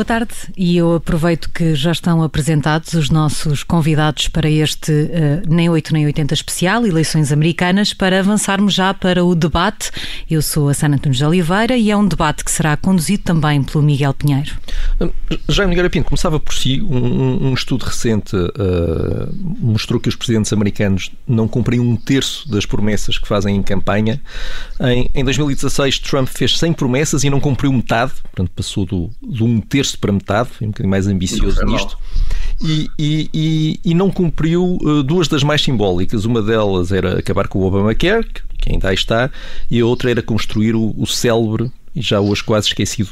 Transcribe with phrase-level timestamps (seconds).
[0.00, 5.42] Boa tarde e eu aproveito que já estão apresentados os nossos convidados para este uh,
[5.46, 9.90] Nem 8 Nem 80 especial, eleições americanas, para avançarmos já para o debate.
[10.30, 13.62] Eu sou a Sana Antunes de Oliveira e é um debate que será conduzido também
[13.62, 14.54] pelo Miguel Pinheiro.
[15.46, 16.80] Jaime Nogueira Pinto, começava por si.
[16.80, 18.48] Um, um estudo recente uh,
[19.58, 24.18] mostrou que os presidentes americanos não cumpriam um terço das promessas que fazem em campanha.
[24.80, 29.44] Em, em 2016, Trump fez 100 promessas e não cumpriu metade, portanto passou do, do
[29.44, 31.98] um terço para metade, foi um bocadinho mais ambicioso nisto.
[32.62, 36.24] E, e, e, e, não cumpriu uh, duas das mais simbólicas.
[36.24, 38.26] Uma delas era acabar com o Obamacare,
[38.58, 39.30] que ainda aí está,
[39.70, 43.10] e a outra era construir o, o célebre e já hoje quase esquecido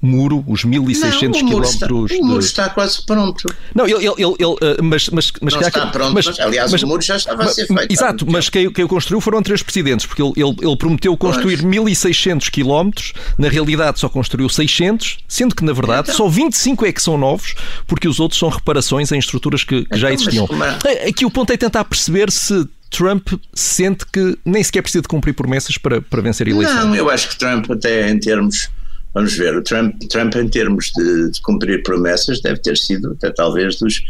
[0.00, 2.10] muro, os 1600 quilómetros.
[2.12, 3.44] O muro está quase pronto.
[3.74, 3.94] Não, ele.
[3.94, 6.86] ele, ele, ele eh, mas, mas, mas não está pronto, mas, mas, aliás, mas, o
[6.86, 7.92] muro já estava a ser feito.
[7.92, 11.58] Exato, mas quem, quem o construiu foram três presidentes, porque ele, ele, ele prometeu construir
[11.58, 11.70] pois.
[11.70, 16.14] 1600 quilómetros, na realidade só construiu 600, sendo que, na verdade, então.
[16.14, 17.54] só 25 é que são novos,
[17.86, 20.48] porque os outros são reparações em estruturas que, que então, já existiam.
[20.84, 21.08] É?
[21.08, 25.34] Aqui o ponto é tentar perceber se Trump sente que nem sequer precisa de cumprir
[25.34, 26.88] promessas para, para vencer a eleição.
[26.88, 28.70] Não, eu acho que Trump, até em termos
[29.14, 33.30] Vamos ver, o Trump, Trump em termos de, de cumprir promessas, deve ter sido até
[33.30, 34.02] talvez dos,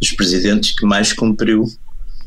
[0.00, 1.66] dos presidentes que mais cumpriu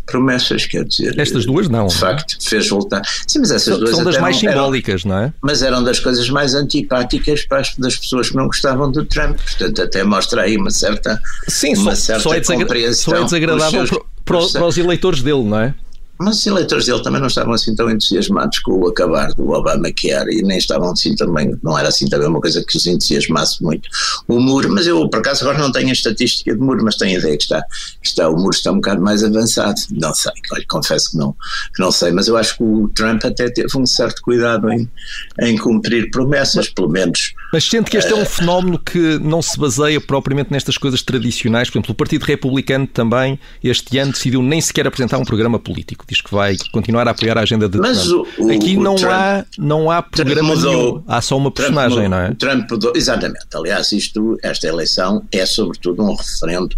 [0.06, 1.18] promessas, quer dizer.
[1.20, 1.88] Estas duas não.
[1.88, 3.02] De facto, fez voltar.
[3.28, 5.34] Sim, mas essas duas são das mais não, simbólicas, eram, não é?
[5.42, 9.38] Mas eram das coisas mais antipáticas para as das pessoas que não gostavam do Trump.
[9.38, 11.22] Portanto, até mostra aí uma certa.
[11.48, 15.22] Sim, uma só, certa só, é desagra só é desagradável seus, para, para os eleitores
[15.22, 15.74] dele, não é?
[16.20, 20.38] Mas os eleitores dele também não estavam assim tão entusiasmados com o acabar do Obamacare
[20.38, 23.88] e nem estavam assim também, não era assim também uma coisa que os entusiasmasse muito.
[24.28, 27.16] O muro, mas eu por acaso agora não tenho a estatística de muro, mas tenho
[27.16, 27.62] a ideia que está,
[28.02, 29.80] que está o muro está um bocado mais avançado.
[29.92, 31.32] Não sei, olha, confesso que não,
[31.74, 34.90] que não sei, mas eu acho que o Trump até teve um certo cuidado em,
[35.40, 37.34] em cumprir promessas, pelo menos.
[37.54, 41.70] Mas sente que este é um fenómeno que não se baseia propriamente nestas coisas tradicionais,
[41.70, 46.06] por exemplo, o Partido Republicano também este ano decidiu nem sequer apresentar um programa político
[46.10, 48.28] diz que vai continuar a apoiar a agenda de Mas Trump.
[48.40, 51.98] O, Aqui o não, Trump, há, não há programa mudou, nenhum, há só uma personagem,
[51.98, 52.34] Trump, não é?
[52.36, 53.46] Trump mudou, exatamente.
[53.54, 56.76] Aliás, isto, esta eleição é sobretudo um referendo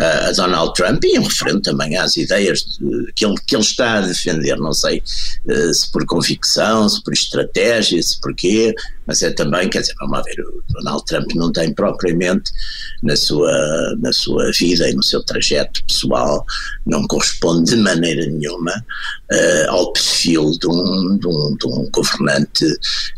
[0.00, 3.94] a Donald Trump e um referendo também às ideias de, que, ele, que ele está
[3.94, 5.02] a defender, não sei
[5.46, 8.74] uh, se por convicção, se por estratégia, se por quê,
[9.08, 12.52] mas é também, quer dizer, vamos ver, o Donald Trump não tem propriamente
[13.02, 16.44] na sua, na sua vida e no seu trajeto pessoal,
[16.86, 18.72] não corresponde de maneira nenhuma
[19.32, 22.66] uh, ao perfil de um, de, um, de um governante,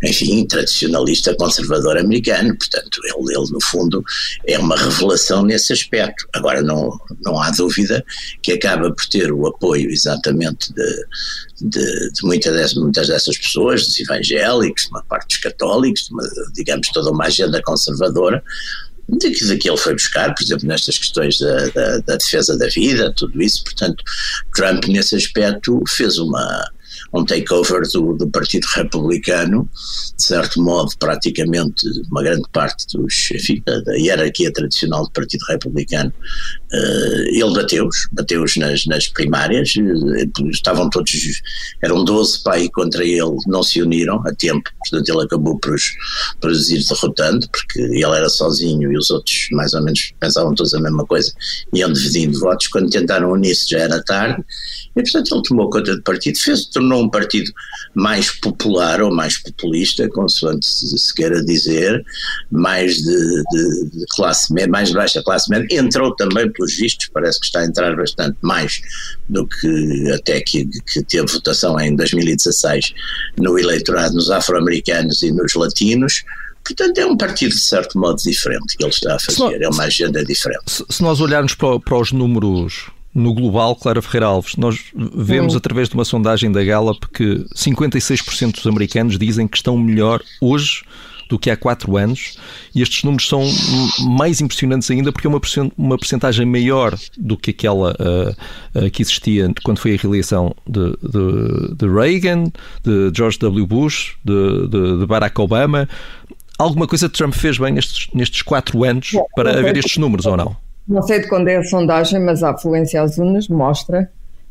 [0.05, 4.05] enfim, tradicionalista conservador americano, portanto, ele, ele no fundo
[4.47, 6.27] é uma revelação nesse aspecto.
[6.33, 8.05] Agora, não, não há dúvida
[8.43, 11.07] que acaba por ter o apoio exatamente de,
[11.63, 15.80] de, de muitas, dessas, muitas dessas pessoas, dos evangélicos, uma parte dos católicos,
[16.11, 16.23] uma,
[16.55, 18.43] digamos, toda uma agenda conservadora,
[19.09, 23.13] de que ele foi buscar, por exemplo, nestas questões da, da, da defesa da vida,
[23.17, 23.65] tudo isso.
[23.65, 24.05] Portanto,
[24.55, 26.71] Trump, nesse aspecto, fez uma
[27.13, 29.69] um takeover do, do Partido Republicano,
[30.17, 35.45] de certo modo, praticamente uma grande parte dos, enfim, da, da hierarquia tradicional do Partido
[35.49, 36.13] Republicano.
[36.73, 41.13] Uh, ele bateu-os, bateu-os nas, nas primárias, uh, estavam todos,
[41.83, 45.75] eram 12 para ir contra ele, não se uniram a tempo, portanto ele acabou por
[45.75, 45.91] os,
[46.41, 50.55] por os ir derrotando, porque ele era sozinho e os outros mais ou menos pensavam
[50.55, 51.33] todos a mesma coisa,
[51.75, 54.45] iam dividindo votos, quando tentaram unir-se já era tarde,
[54.97, 57.51] e portanto ele tomou conta do partido, fez, tornou um partido
[57.95, 62.05] mais popular ou mais populista, consoante se, se queira dizer,
[62.51, 67.09] mais de, de, de classe média, mais de baixa classe média, entrou também pelos vistos,
[67.13, 68.81] parece que está a entrar bastante mais
[69.29, 72.93] do que até que, que teve votação em 2016
[73.39, 76.23] no eleitorado nos afro-americanos e nos latinos,
[76.63, 79.85] Portanto, é um partido de certo modo diferente que ele está a fazer, é uma
[79.85, 80.63] agenda diferente.
[80.67, 85.55] Se, se nós olharmos para, para os números no global, Clara Ferreira Alves, nós vemos
[85.55, 85.57] hum.
[85.57, 90.83] através de uma sondagem da Gallup que 56% dos americanos dizem que estão melhor hoje
[91.31, 92.37] do que há quatro anos
[92.75, 93.43] e estes números são
[94.01, 95.41] mais impressionantes ainda porque é uma,
[95.79, 100.91] uma percentagem maior do que aquela uh, uh, que existia quando foi a reeleição de,
[101.01, 102.51] de, de Reagan,
[102.83, 103.65] de George W.
[103.65, 105.89] Bush, de, de, Barack Obama.
[106.59, 110.57] Alguma coisa Trump fez bem nestes, nestes quatro anos para haver estes números ou não?
[110.89, 114.11] Não sei de quando é a sondagem, mas a afluência às urnas mostra,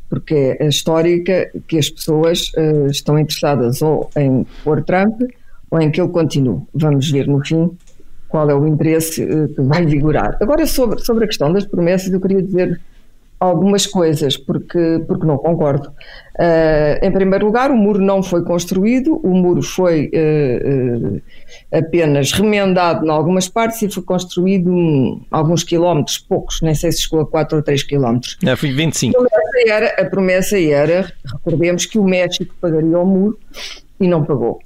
[0.10, 5.22] porque é histórica, que as pessoas uh, estão interessadas ou em pôr Trump
[5.70, 6.62] ou em que ele continue.
[6.74, 7.72] Vamos ver no fim
[8.28, 10.38] qual é o interesse uh, que vai vigorar.
[10.40, 12.80] Agora, sobre, sobre a questão das promessas, eu queria dizer
[13.40, 15.88] algumas coisas, porque, porque não concordo.
[16.38, 21.22] Uh, em primeiro lugar, o muro não foi construído, o muro foi uh, uh,
[21.72, 27.04] apenas remendado em algumas partes e foi construído um, alguns quilómetros, poucos, nem sei se
[27.04, 28.38] chegou a 4 ou 3 quilómetros.
[28.46, 29.18] É, foi 25.
[29.18, 33.40] A promessa, era, a promessa era, recordemos, que o México pagaria o muro
[34.00, 34.60] e não pagou.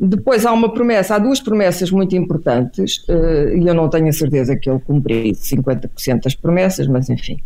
[0.00, 4.56] Depois há uma promessa, há duas promessas muito importantes, e eu não tenho a certeza
[4.56, 7.36] que ele cumpriu 50% das promessas, mas enfim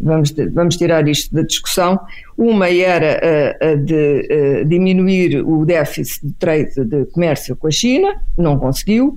[0.00, 2.00] vamos, vamos tirar isto da discussão.
[2.36, 3.20] Uma era
[3.60, 8.58] a, a de a diminuir o déficit de trade de comércio com a China, não
[8.58, 9.14] conseguiu.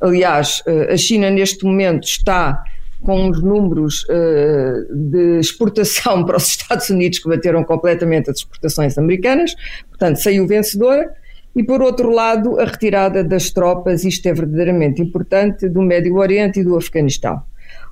[0.00, 2.62] Aliás, a China neste momento está
[3.02, 4.06] com os números
[4.90, 9.54] de exportação para os Estados Unidos que bateram completamente as exportações americanas,
[9.88, 11.19] portanto saiu vencedora.
[11.54, 16.60] E por outro lado, a retirada das tropas, isto é verdadeiramente importante, do Médio Oriente
[16.60, 17.42] e do Afeganistão.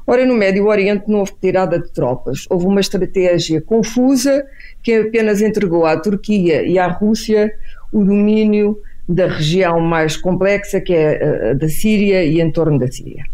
[0.06, 4.46] Ora, no Médio Oriente não houve retirada de tropas, houve uma estratégia confusa
[4.82, 7.52] que apenas entregou à Turquia e à Rússia
[7.92, 8.78] o domínio
[9.08, 13.24] da região mais complexa, que é a da Síria e em torno da Síria.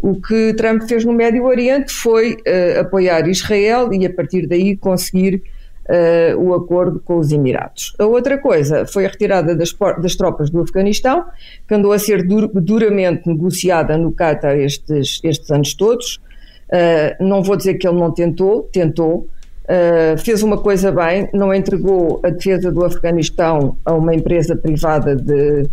[0.00, 4.76] O que Trump fez no Médio Oriente foi uh, apoiar Israel e, a partir daí,
[4.76, 5.42] conseguir
[5.88, 7.94] uh, o acordo com os Emirados.
[7.98, 11.24] A outra coisa foi a retirada das, das tropas do Afeganistão,
[11.66, 16.16] que andou a ser dur, duramente negociada no Qatar estes, estes anos todos.
[16.68, 19.28] Uh, não vou dizer que ele não tentou, tentou.
[19.64, 25.16] Uh, fez uma coisa bem, não entregou a defesa do Afeganistão a uma empresa privada
[25.16, 25.68] de,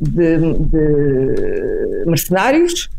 [0.00, 2.90] de, de mercenários,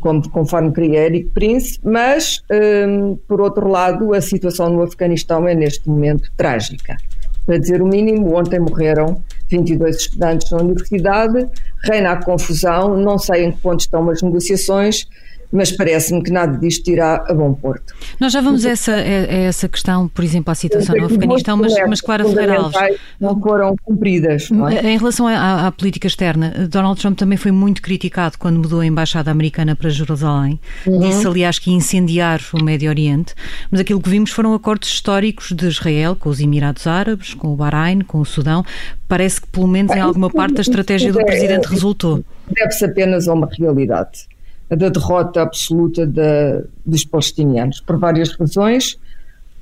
[0.00, 2.42] como, conforme queria Eric Prince, mas,
[2.88, 6.96] um, por outro lado, a situação no Afeganistão é neste momento trágica.
[7.44, 11.46] Para dizer o mínimo, ontem morreram 22 estudantes na universidade,
[11.84, 15.06] reina a confusão, não sei em que ponto estão as negociações,
[15.54, 17.94] mas parece-me que nada disto irá a bom porto.
[18.18, 21.72] Nós já vamos a essa, a, essa questão, por exemplo, à situação no Afeganistão, mas,
[21.88, 22.98] mas Clara Ferreira Alves.
[23.20, 24.50] Não foram cumpridas.
[24.50, 24.92] Não é?
[24.92, 28.86] Em relação à, à, política externa, Donald Trump também foi muito criticado quando mudou a
[28.86, 30.58] embaixada americana para Jerusalém.
[30.84, 30.98] Uhum.
[30.98, 33.32] Disse, aliás, que ia incendiar o Médio Oriente,
[33.70, 37.56] mas aquilo que vimos foram acordos históricos de Israel com os Emirados Árabes, com o
[37.56, 38.64] Bahrein, com o Sudão.
[39.06, 42.24] Parece que, pelo menos, em alguma parte, a estratégia do presidente resultou.
[42.50, 44.33] Deve-se apenas a uma realidade
[44.68, 48.98] da derrota absoluta da, dos palestinianos, por várias razões,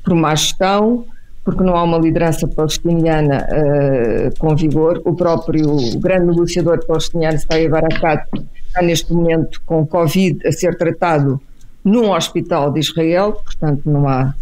[0.05, 1.05] por má gestão,
[1.45, 5.03] porque não há uma liderança palestiniana uh, com vigor.
[5.05, 8.29] O próprio o grande negociador palestiniano, Saïd Barakat,
[8.67, 11.41] está neste momento com Covid a ser tratado
[11.85, 14.35] num hospital de Israel, portanto não há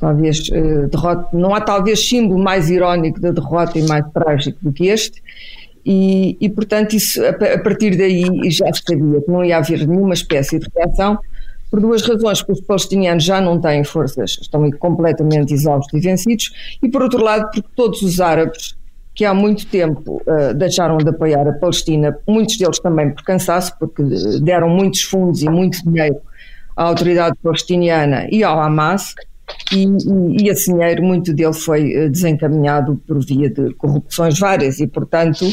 [0.00, 4.72] talvez uh, derrota, não há talvez símbolo mais irónico da derrota e mais trágico do
[4.72, 5.22] que este.
[5.84, 10.58] E, e, portanto, isso, a, partir daí já sabia que não ia haver nenhuma espécie
[10.58, 11.18] de reação,
[11.70, 16.50] por duas razões, porque os palestinianos já não têm forças, estão completamente exaustos e vencidos,
[16.82, 18.74] e por outro lado, porque todos os árabes
[19.14, 23.72] que há muito tempo uh, deixaram de apoiar a Palestina, muitos deles também por cansaço,
[23.78, 24.02] porque
[24.40, 26.16] deram muitos fundos e muito dinheiro
[26.76, 29.14] à autoridade palestiniana e ao Hamas,
[29.72, 34.80] e, e, e esse dinheiro, muito dele foi eh, desencaminhado por via de corrupções várias
[34.80, 35.46] e, portanto,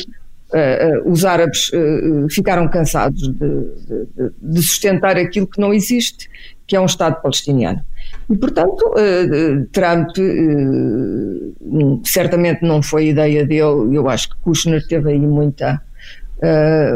[0.48, 6.30] Uh, uh, os árabes uh, ficaram cansados de, de, de, sustentar aquilo que não existe,
[6.66, 7.82] que é um Estado palestiniano.
[8.30, 8.94] E, portanto,
[9.74, 10.08] Trump
[12.06, 15.82] certamente não foi ideia dele, eu acho que Kushner teve aí muita.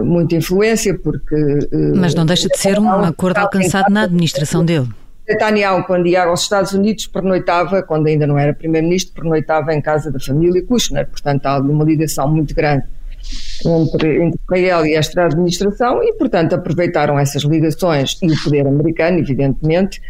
[0.05, 1.35] muita influência porque.
[1.93, 4.87] Mas não deixa de ser um acordo alcançado na administração dele.
[5.27, 10.11] Netanyahu, quando ia aos Estados Unidos, pernoitava, quando ainda não era primeiro-ministro, pernoitava em casa
[10.11, 11.07] da família Kushner.
[11.07, 12.85] Portanto, há uma ligação muito grande
[13.65, 20.01] entre, Israel e esta administração e, portanto, aproveitaram essas ligações e o poder americano, evidentemente,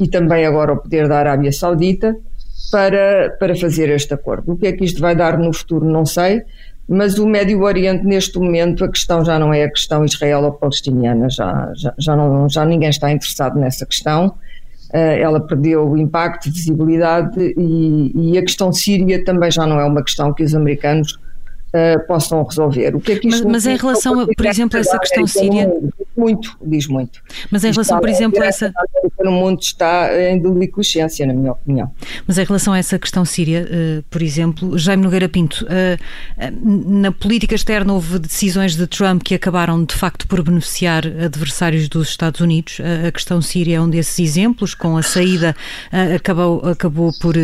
[0.00, 2.14] e também agora o poder da Arábia Saudita
[2.70, 4.52] para, para fazer este acordo.
[4.52, 6.42] O que é que isto vai dar no futuro, não sei,
[6.88, 11.70] mas o Médio Oriente, neste momento, a questão já não é a questão israelo-palestiniana, já,
[11.74, 14.34] já, já, não, já ninguém está interessado nessa questão.
[14.92, 20.02] Eh, ela perdeu impacto, visibilidade e, e, a questão síria também já não é uma
[20.02, 21.18] questão que os americanos
[21.74, 22.94] uh, possam resolver.
[22.94, 25.26] O que é que isto mas, mas em relação, a, por exemplo, a essa questão
[25.26, 25.72] síria.
[26.16, 27.20] Muito, diz muito.
[27.50, 28.72] Mas em relação, por exemplo, a essa.
[29.20, 31.92] No mundo está em delicuscência, na minha opinião.
[32.26, 37.12] Mas em relação a essa questão síria, uh, por exemplo, Jaime Nogueira Pinto, uh, na
[37.12, 42.40] política externa houve decisões de Trump que acabaram de facto por beneficiar adversários dos Estados
[42.40, 42.80] Unidos.
[43.06, 45.54] a questão síria é um desses exemplos, com a saída
[46.14, 47.34] acabou, acabou por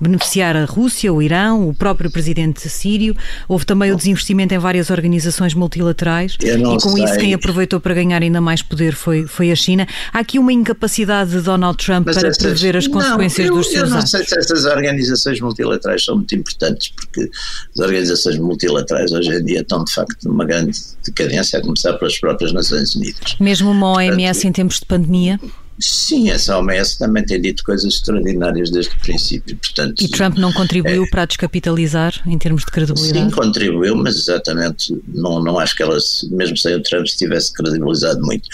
[0.00, 3.16] beneficiar a Rússia, o Irão, o próprio presidente sírio.
[3.48, 7.04] Houve também o desinvestimento em várias organizações multilaterais e com sei.
[7.04, 9.86] isso quem aproveitou para ganhar ainda mais poder foi, foi a China.
[10.12, 13.62] Há aqui uma incapacidade de Donald Trump Mas para essas, prever as consequências não, eu,
[13.62, 13.92] dos seus atos.
[13.92, 17.30] Eu não sei se essas organizações multilaterais são muito importantes, porque
[17.72, 22.18] as organizações multilaterais hoje em dia estão de facto numa grande decadência, a começar pelas
[22.18, 23.36] próprias Nações Unidas.
[23.38, 25.38] Mesmo uma OMS Portanto, em tempos de pandemia?
[25.80, 29.56] Sim, essa OMS também tem dito coisas extraordinárias desde o princípio.
[29.56, 33.24] Portanto, e Trump não contribuiu é, para descapitalizar em termos de credibilidade?
[33.24, 35.96] Sim, contribuiu, mas exatamente não, não acho que ela,
[36.30, 38.48] mesmo sem o Trump, se tivesse credibilizado muito.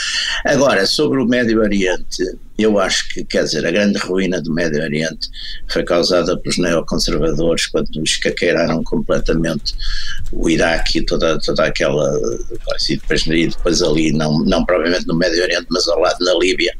[0.45, 4.83] Agora, sobre o Médio Oriente, eu acho que, quer dizer, a grande ruína do Médio
[4.83, 5.29] Oriente
[5.69, 9.75] foi causada pelos neoconservadores quando escaqueiraram completamente
[10.33, 12.09] o Iraque e toda, toda aquela.
[12.89, 16.35] E depois, e depois ali, não, não provavelmente no Médio Oriente, mas ao lado na
[16.35, 16.73] Líbia,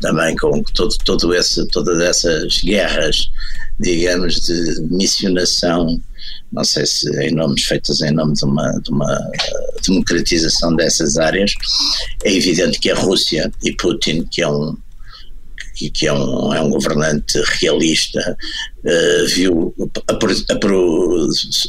[0.00, 3.30] também com todo, todo esse, todas essas guerras,
[3.78, 6.00] digamos, de missionação
[6.52, 9.18] não sei se em nomes feitas em nome de uma, de uma
[9.86, 11.52] democratização dessas áreas,
[12.24, 14.76] é evidente que a Rússia e Putin, que é um
[15.78, 18.36] que, que é, um, é um governante realista,
[18.84, 19.72] uh, viu,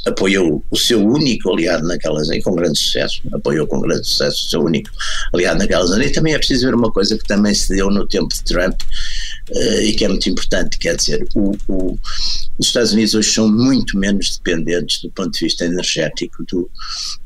[0.08, 4.50] apoiou o seu único aliado naquela zona, com grande sucesso, apoiou com grande sucesso o
[4.50, 4.90] seu único
[5.32, 6.04] aliado naquela zona.
[6.04, 8.82] E também é preciso ver uma coisa que também se deu no tempo de Trump
[9.52, 12.00] uh, e que é muito importante, quer dizer, o, o,
[12.58, 16.68] os Estados Unidos hoje são muito menos dependentes do ponto de vista energético do,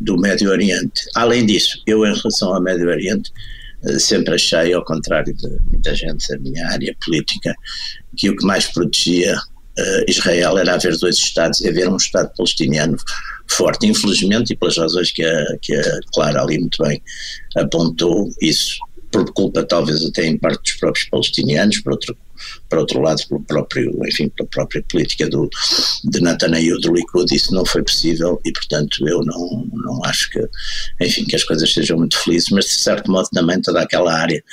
[0.02, 1.02] do Médio Oriente.
[1.16, 3.32] Além disso, eu em relação ao Médio Oriente,
[4.00, 7.54] sempre achei, ao contrário de muita gente da minha área política,
[8.16, 12.32] que o que mais protegia uh, Israel era haver dois Estados e haver um Estado
[12.36, 12.98] palestiniano
[13.50, 13.88] forte.
[13.88, 17.02] Infelizmente, e pelas razões que a, que a Clara ali muito bem
[17.56, 18.78] apontou, isso
[19.12, 22.18] por culpa talvez até em parte dos próprios palestinianos, por outro
[22.70, 25.50] por outro lado, pelo próprio, enfim, pela própria política do,
[26.06, 30.40] de Netanyahu do Likud, isso não foi possível e, portanto, eu não, não acho que,
[31.02, 34.44] enfim, que as coisas sejam muito felizes, mas de certo modo também toda aquela área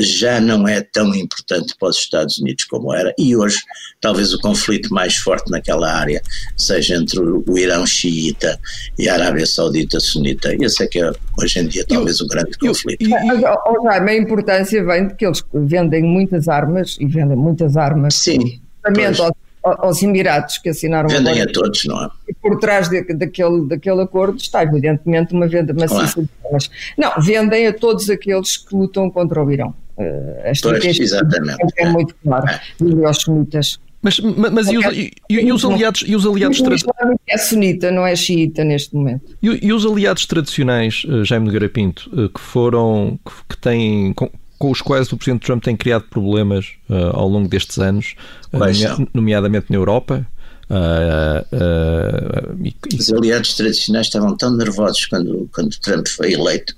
[0.00, 3.58] já não é tão importante para os Estados Unidos como era e hoje
[4.00, 6.22] talvez o conflito mais forte naquela área
[6.56, 8.58] seja entre o Irão xiita
[8.98, 10.54] e a Arábia Saudita sunita.
[10.60, 13.02] Esse é que é hoje em dia talvez eu, o grande conflito.
[13.02, 17.36] Eu, mas, oh, Jaime, a importância vem de que eles vendem muitas armas e vendem
[17.36, 18.14] muitas armas.
[18.14, 18.60] Sim.
[18.84, 19.32] Aos,
[19.62, 21.50] aos Emirados que assinaram Vendem agora.
[21.50, 22.08] a todos, não é?
[22.28, 26.70] E por trás de, daquele, daquele acordo está, evidentemente, uma venda maciça de armas.
[26.96, 29.74] Não, vendem a todos aqueles que lutam contra o Irão.
[29.96, 31.58] Uh, pois, exatamente.
[31.76, 32.46] É, é muito claro.
[32.48, 32.60] É.
[32.80, 33.78] E aos sunitas.
[34.00, 37.18] Mas, mas, mas e, os, e, e, os, aliados, e os aliados tradicionais.
[37.28, 39.36] É sunita, não é xiita neste momento.
[39.42, 44.14] E, e os aliados tradicionais, uh, Jaime de Garapinto, uh, que foram, que, que têm,
[44.58, 48.14] com, os quais o Presidente Trump tem criado problemas uh, ao longo destes anos,
[48.52, 50.26] uh, nomeadamente na Europa.
[50.70, 56.74] Uh, uh, e, Os aliados tradicionais estavam tão nervosos quando, quando Trump foi eleito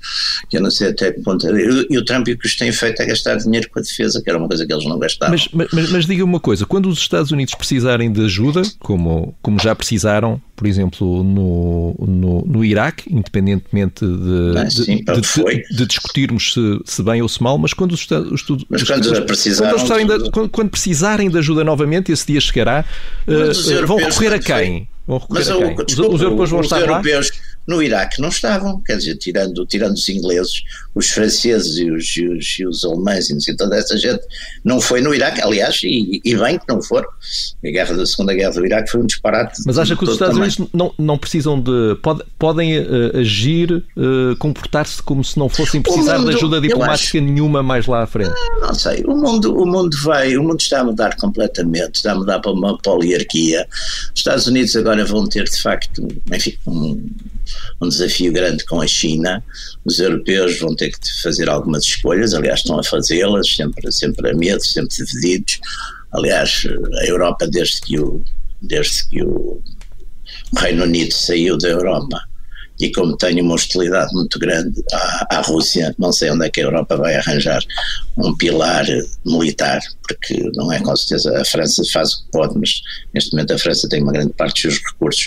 [0.48, 1.46] que eu não sei até que ponto.
[1.46, 4.30] E, o Trump o que os tem feito é gastar dinheiro com a defesa, que
[4.30, 5.36] era uma coisa que eles não gastavam.
[5.52, 9.58] Mas, mas, mas diga uma coisa: quando os Estados Unidos precisarem de ajuda, como, como
[9.58, 15.86] já precisaram, por exemplo, no, no, no Iraque, independentemente de, ah, sim, de, de, de,
[15.86, 19.78] discutirmos se, se, bem ou se mal, mas quando os, os, mas quando, os, precisaram,
[20.30, 22.84] quando, quando, precisarem de ajuda novamente, esse dia chegará,
[23.26, 23.54] uh,
[23.86, 24.88] vão recorrer a quem?
[25.06, 25.84] Vão recorrer mas a quem?
[25.84, 27.36] Desculpa, os, europeus vão estar europeus, lá?
[27.66, 30.62] No Iraque não estavam, quer dizer, tirando, tirando os ingleses,
[30.94, 34.22] os franceses e os, e os, e os alemães e toda essa gente,
[34.64, 37.06] não foi no Iraque, aliás, e, e bem que não for.
[37.64, 39.62] A guerra da Segunda Guerra do Iraque foi um disparate.
[39.66, 41.96] Mas acha que os Estados Unidos não, não precisam de.
[42.02, 47.18] Pode, podem uh, agir, uh, comportar-se como se não fossem precisar mundo, de ajuda diplomática
[47.18, 48.32] acho, nenhuma mais lá à frente?
[48.62, 52.12] Ah, não sei, o mundo, o mundo vai, o mundo está a mudar completamente, está
[52.12, 53.66] a mudar para uma poliarquia.
[53.70, 57.08] Os Estados Unidos agora vão ter de facto, enfim, um,
[57.80, 59.42] um desafio grande com a China.
[59.84, 64.34] Os europeus vão ter que fazer algumas escolhas, aliás, estão a fazê-las, sempre, sempre a
[64.34, 65.60] medo, sempre divididos.
[66.12, 66.66] Aliás,
[67.00, 68.22] a Europa, desde que o,
[68.60, 69.62] desde que o
[70.56, 72.20] Reino Unido saiu da Europa,
[72.80, 76.60] e como tem uma hostilidade muito grande à, à, Rússia, não sei onde é que
[76.60, 77.62] a Europa vai arranjar
[78.16, 78.86] um pilar
[79.24, 82.80] militar, porque não é com certeza a França faz o que pode, mas
[83.14, 85.26] neste momento a França tem uma grande parte dos seus recursos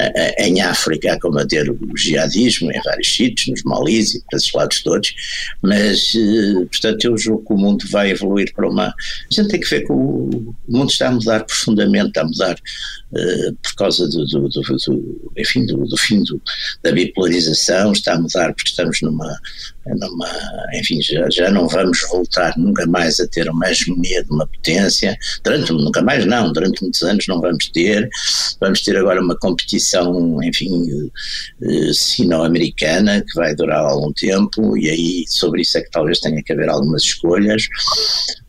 [0.00, 4.52] uh, em África a combater o jihadismo em vários sítios, nos Malis e para esses
[4.52, 5.14] lados todos,
[5.62, 8.86] mas uh, portanto eu julgo que o mundo vai evoluir para uma...
[8.86, 8.94] A
[9.30, 12.56] gente tem que ver que o, mundo está a mudar profundamente, a mudar
[13.14, 16.22] uh, por causa do, do, do, do enfim, do, fim
[16.82, 19.38] da bipolarização, está a mudar porque estamos numa,
[19.86, 20.28] numa
[20.74, 25.16] enfim, já, já não vamos voltar nunca mais a ter uma hegemonia de uma potência,
[25.42, 28.08] durante, nunca mais não, durante muitos anos não vamos ter,
[28.60, 31.10] vamos ter agora uma competição, enfim,
[31.62, 36.42] eh, sino-americana que vai durar algum tempo e aí sobre isso é que talvez tenha
[36.42, 37.68] que haver algumas escolhas,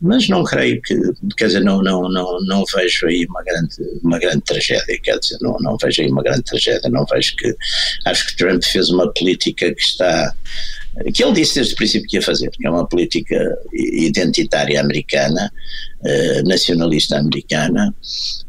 [0.00, 0.94] mas não creio que,
[1.36, 5.38] quer dizer, não, não, não, não vejo aí uma grande, uma grande tragédia, quer dizer,
[5.40, 7.54] não, não vejo aí uma grande tragédia, não vejo que,
[8.04, 10.34] acho que Trump fez uma política que está
[11.12, 15.52] que ele disse desde o princípio que ia fazer, que é uma política identitária americana,
[16.02, 17.94] eh, nacionalista americana,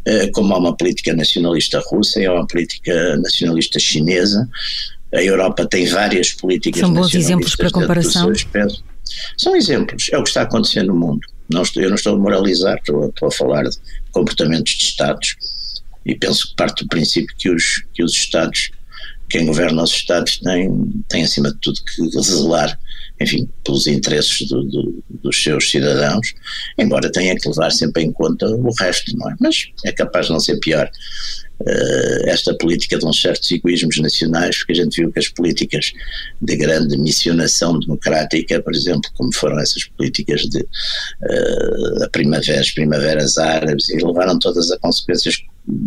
[0.05, 4.47] eh, como há uma política nacionalista russa e há uma política nacionalista chinesa.
[5.13, 8.31] A Europa tem várias políticas São bons exemplos para comparação.
[9.37, 11.27] São exemplos, é o que está acontecendo no mundo.
[11.49, 13.77] Não estou, eu não estou a moralizar, estou, estou a falar de
[14.11, 15.35] comportamentos de Estados
[16.07, 18.71] e penso que parte do princípio que os, que os Estados
[19.29, 22.79] quem governa os Estados tem, tem acima de tudo que zelar,
[23.19, 26.33] enfim, pelos interesses do, do, dos seus cidadãos,
[26.77, 29.35] embora tenha que levar sempre em conta o resto, não é?
[29.39, 30.89] Mas é capaz de não ser pior
[31.61, 35.91] uh, esta política de uns certos egoísmos nacionais, porque a gente viu que as políticas
[36.41, 43.37] de grande missionação democrática, por exemplo, como foram essas políticas de uh, primavera, as primaveras
[43.37, 45.35] árabes, e levaram todas a consequências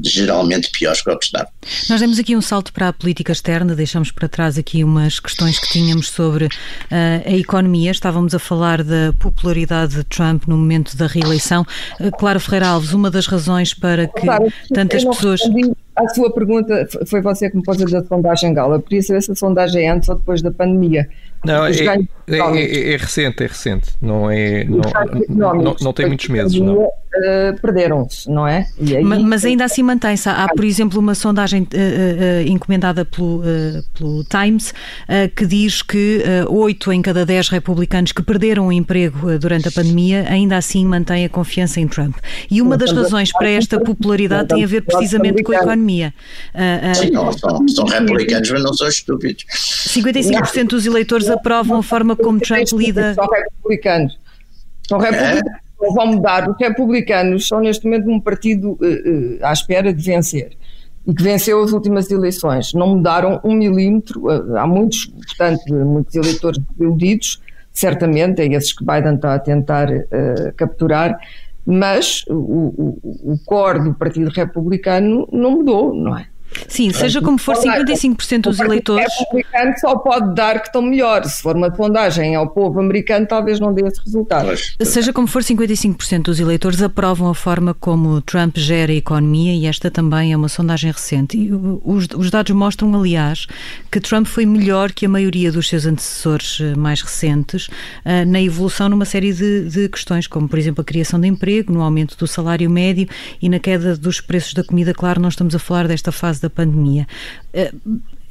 [0.05, 1.49] geralmente piores que o que estava.
[1.89, 5.59] Nós demos aqui um salto para a política externa, deixamos para trás aqui umas questões
[5.59, 6.49] que tínhamos sobre uh,
[7.27, 7.91] a economia.
[7.91, 11.67] Estávamos a falar da popularidade de Trump no momento da reeleição.
[11.99, 15.41] Uh, Clara Ferreira Alves, uma das razões para que claro, tantas pessoas.
[16.01, 18.81] A sua pergunta foi você que me pôs da sondagem Gala.
[18.81, 21.09] Podia saber se a sondagem é antes ou depois da pandemia.
[21.45, 23.91] Não, é, é, é, é, recente, é recente.
[24.01, 26.61] Não, é, não, não, não, tem muitos meses.
[26.61, 26.77] Não.
[26.77, 28.67] Uh, Perderam-se, não é?
[28.79, 30.29] Aí, mas, mas, ainda assim mantém-se.
[30.29, 33.43] Há, por exemplo, uma sondagem uh, uh, encomendada pelo,
[33.97, 34.73] pelo Times
[35.35, 40.25] que diz que oito em cada dez republicanos que perderam o emprego durante a pandemia
[40.29, 42.17] ainda assim mantém a confiança em Trump.
[42.51, 45.90] E uma das razões para esta popularidade tem a ver precisamente com a economia.
[46.95, 49.45] Sim, não, são, são republicanos, mas não são estúpidos.
[49.89, 53.15] 55% dos eleitores aprovam a forma como Trump lida.
[53.15, 54.19] São republicanos.
[54.89, 55.43] São republicanos.
[55.43, 55.71] É?
[55.95, 56.49] Vão mudar.
[56.49, 60.53] Os republicanos são neste momento um partido uh, uh, à espera de vencer
[61.07, 62.75] e que venceu as últimas eleições.
[62.75, 64.27] Não mudaram um milímetro.
[64.27, 67.41] Uh, há muitos, portanto, muitos eleitores iludidos,
[67.73, 69.89] certamente, é esses que Biden está a tentar
[70.57, 71.17] capturar,
[71.67, 76.27] mas o, o, o core do Partido Republicano não mudou, não é?
[76.69, 79.07] Sim, seja como for, 55% dos eleitores.
[79.07, 81.25] O republicano só pode dar que estão melhor.
[81.25, 84.51] Se for uma sondagem ao povo americano, talvez não dê esse resultado.
[84.81, 89.67] Seja como for, 55% dos eleitores aprovam a forma como Trump gera a economia e
[89.67, 91.37] esta também é uma sondagem recente.
[91.37, 93.47] E os, os dados mostram, aliás,
[93.91, 98.41] que Trump foi melhor que a maioria dos seus antecessores eh, mais recentes uh, na
[98.41, 102.17] evolução numa série de, de questões, como, por exemplo, a criação de emprego, no aumento
[102.17, 103.09] do salário médio
[103.41, 104.93] e na queda dos preços da comida.
[104.95, 107.07] Claro, nós estamos a falar desta fase da pandemia.
[107.53, 107.73] Eh,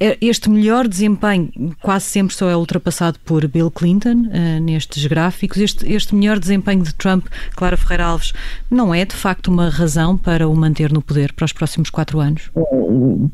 [0.00, 1.50] eh, este melhor desempenho
[1.82, 5.58] quase sempre só é ultrapassado por Bill Clinton uh, nestes gráficos.
[5.58, 8.32] Este, este melhor desempenho de Trump, Clara Ferreira Alves,
[8.70, 12.18] não é de facto uma razão para o manter no poder para os próximos quatro
[12.18, 12.50] anos?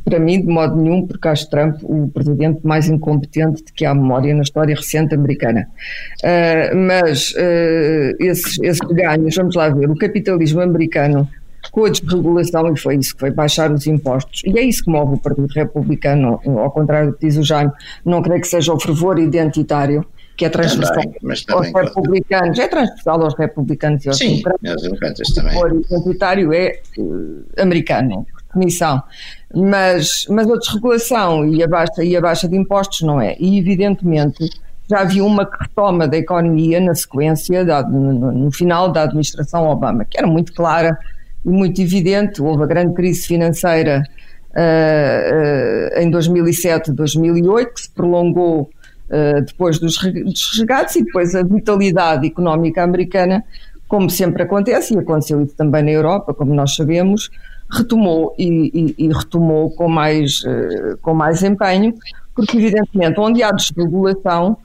[0.05, 3.95] Para mim, de modo nenhum, porque acho Trump o presidente mais incompetente de que há
[3.95, 5.69] memória na história recente americana.
[6.25, 11.29] Uh, mas uh, esses, esses ganhos, vamos lá ver, o capitalismo americano
[11.71, 14.43] com a desregulação, e foi isso que foi baixar os impostos.
[14.45, 17.73] E é isso que move o Partido Republicano, ao contrário do que diz o Jaime,
[18.05, 20.05] não creio que seja o fervor identitário,
[20.37, 21.03] que é transversal
[21.51, 24.43] aos republicanos, é transversal aos republicanos e aos Sim,
[24.83, 25.29] democratas.
[25.35, 25.57] também.
[25.57, 29.03] O fervor identitário é uh, americano, por definição.
[29.55, 33.35] Mas, mas a desregulação e a, baixa, e a baixa de impostos não é.
[33.41, 34.51] E, evidentemente,
[34.89, 40.05] já havia uma retoma da economia na sequência, da, no, no, final da administração Obama,
[40.05, 40.99] que era muito clara
[41.51, 42.43] muito evidente.
[42.43, 44.03] Houve a grande crise financeira
[44.51, 51.43] uh, uh, em 2007, 2008, que se prolongou uh, depois dos resgates e depois a
[51.43, 53.45] vitalidade económica americana,
[53.87, 57.31] como sempre acontece, e aconteceu isso também na Europa, como nós sabemos,
[57.71, 60.43] retomou e, e, e retomou com mais,
[61.03, 61.95] com mais empenho,
[62.35, 64.57] porque evidentemente onde há desregulação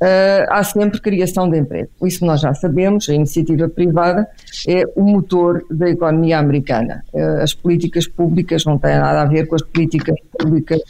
[0.00, 1.90] uh, há sempre criação de emprego.
[2.02, 4.28] Isso nós já sabemos, a iniciativa privada
[4.66, 7.04] é o motor da economia americana.
[7.12, 10.80] Uh, as políticas públicas não têm nada a ver com as políticas públicas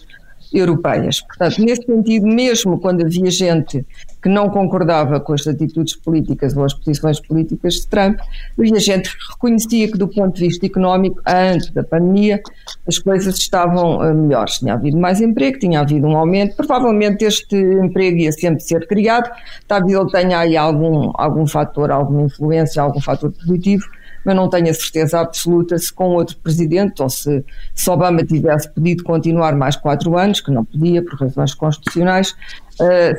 [0.53, 1.20] europeias.
[1.20, 3.85] Portanto, nesse sentido, mesmo quando havia gente
[4.23, 8.19] que não concordava com as atitudes políticas ou as posições políticas de Trump,
[8.59, 12.43] e a gente reconhecia que, do ponto de vista económico, antes da pandemia,
[12.87, 14.55] as coisas estavam eh, melhores.
[14.55, 19.31] Tinha havido mais emprego, tinha havido um aumento, provavelmente este emprego ia sempre ser criado,
[19.67, 23.85] talvez ele tenha aí algum, algum fator, alguma influência, algum fator positivo,
[24.25, 28.71] mas não tenho a certeza absoluta se com outro presidente ou se, se Obama tivesse
[28.71, 32.35] pedido continuar mais quatro anos, que não podia por razões constitucionais,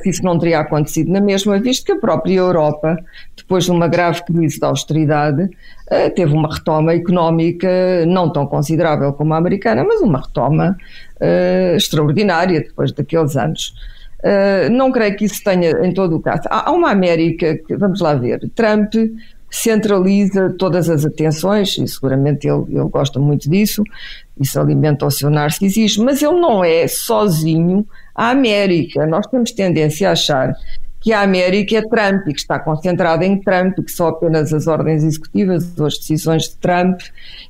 [0.01, 2.97] se isso não teria acontecido na mesma, visto que a própria Europa,
[3.35, 9.13] depois de uma grave crise de austeridade, uh, teve uma retoma económica não tão considerável
[9.13, 10.77] como a americana, mas uma retoma
[11.19, 13.73] uh, extraordinária depois daqueles anos.
[14.69, 16.43] Não creio que isso tenha em todo o caso.
[16.45, 18.93] Há, há uma América que, vamos lá ver, Trump
[19.49, 23.83] centraliza todas as atenções, e seguramente ele, ele gosta muito disso,
[24.39, 29.05] isso alimenta o seu narcisismo, mas ele não é sozinho a América.
[29.05, 30.53] Nós temos tendência a achar
[31.01, 34.53] que a América é Trump e que está concentrada em Trump e que só apenas
[34.53, 37.01] as ordens executivas ou as decisões de Trump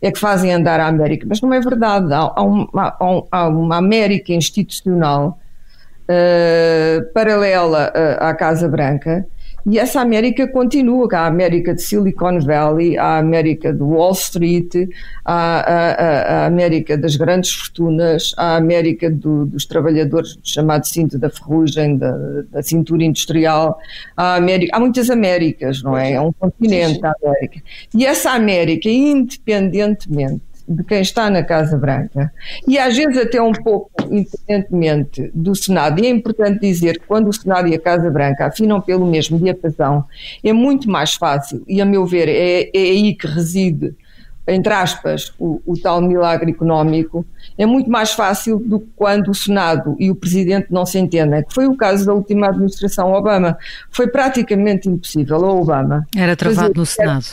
[0.02, 1.26] é que fazem andar a América.
[1.28, 2.14] Mas não é verdade.
[2.14, 2.96] Há, uma,
[3.30, 5.38] há uma, América institucional
[6.04, 9.28] uh, paralela uh, à Casa Branca
[9.66, 14.74] e essa América continua, há a América de Silicon Valley, a América de Wall Street,
[15.24, 21.18] a, a, a América das grandes fortunas, a América do, dos trabalhadores do chamado cinto
[21.18, 22.18] da ferrugem, da,
[22.52, 23.78] da cintura industrial,
[24.18, 26.14] a América, há muitas Américas, não é?
[26.14, 27.62] É um continente a América.
[27.94, 32.32] E essa América, independentemente de quem está na Casa Branca.
[32.68, 37.30] E às vezes até um pouco independentemente do Senado, e é importante dizer que quando
[37.30, 40.06] o Senado e a Casa Branca afinam pelo mesmo diapasão,
[40.44, 43.96] é muito mais fácil, e a meu ver é, é aí que reside
[44.48, 47.26] entre aspas, o, o, tal milagre económico,
[47.58, 51.44] é muito mais fácil do que quando o Senado e o Presidente não se entendem,
[51.44, 53.58] que foi o caso da última administração Obama.
[53.92, 56.08] Foi praticamente impossível ao Obama.
[56.16, 57.26] Era travado no Senado.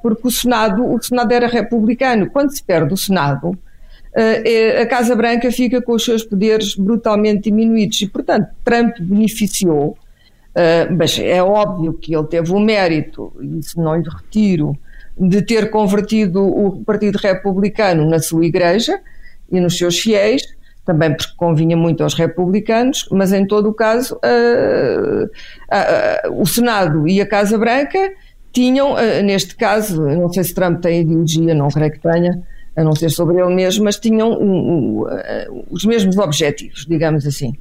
[0.00, 2.30] Porque o Senado, o Senado era republicano.
[2.30, 3.58] Quando se perde o Senado,
[4.14, 8.96] eh, é, a Casa Branca fica com os seus poderes brutalmente diminuídos e, portanto, Trump
[9.00, 9.98] beneficiou,
[10.54, 14.78] eh, mas é óbvio que ele teve o mérito, e isso não lhe retiro,
[15.16, 19.00] de ter convertido o Partido Republicano na sua igreja
[19.50, 20.42] e nos seus fiéis,
[20.84, 26.46] também porque convinha muito aos republicanos, mas em todo o caso uh, uh, uh, o
[26.46, 28.12] Senado e a Casa Branca
[28.52, 32.40] tinham, neste caso, não sei se Trump tem ideologia, não creio que tenha,
[32.76, 37.26] a não ser sobre ele mesmo, mas tinham um, um, uh, os mesmos objetivos, digamos
[37.26, 37.52] assim.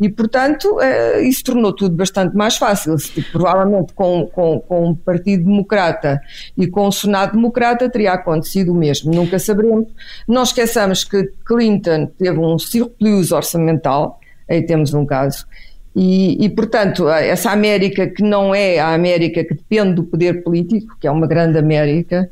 [0.00, 2.98] E, portanto, uh, isso tornou tudo bastante mais fácil.
[2.98, 6.20] Se, provavelmente com, com, com o Partido Democrata
[6.56, 9.88] e com o Senado Democrata teria acontecido o mesmo, nunca saberemos.
[10.26, 15.46] Não esqueçamos que Clinton teve um surplus orçamental, aí temos um caso,
[15.94, 20.96] e, e, portanto, essa América que não é a América que depende do poder político,
[20.98, 22.30] que é uma grande América,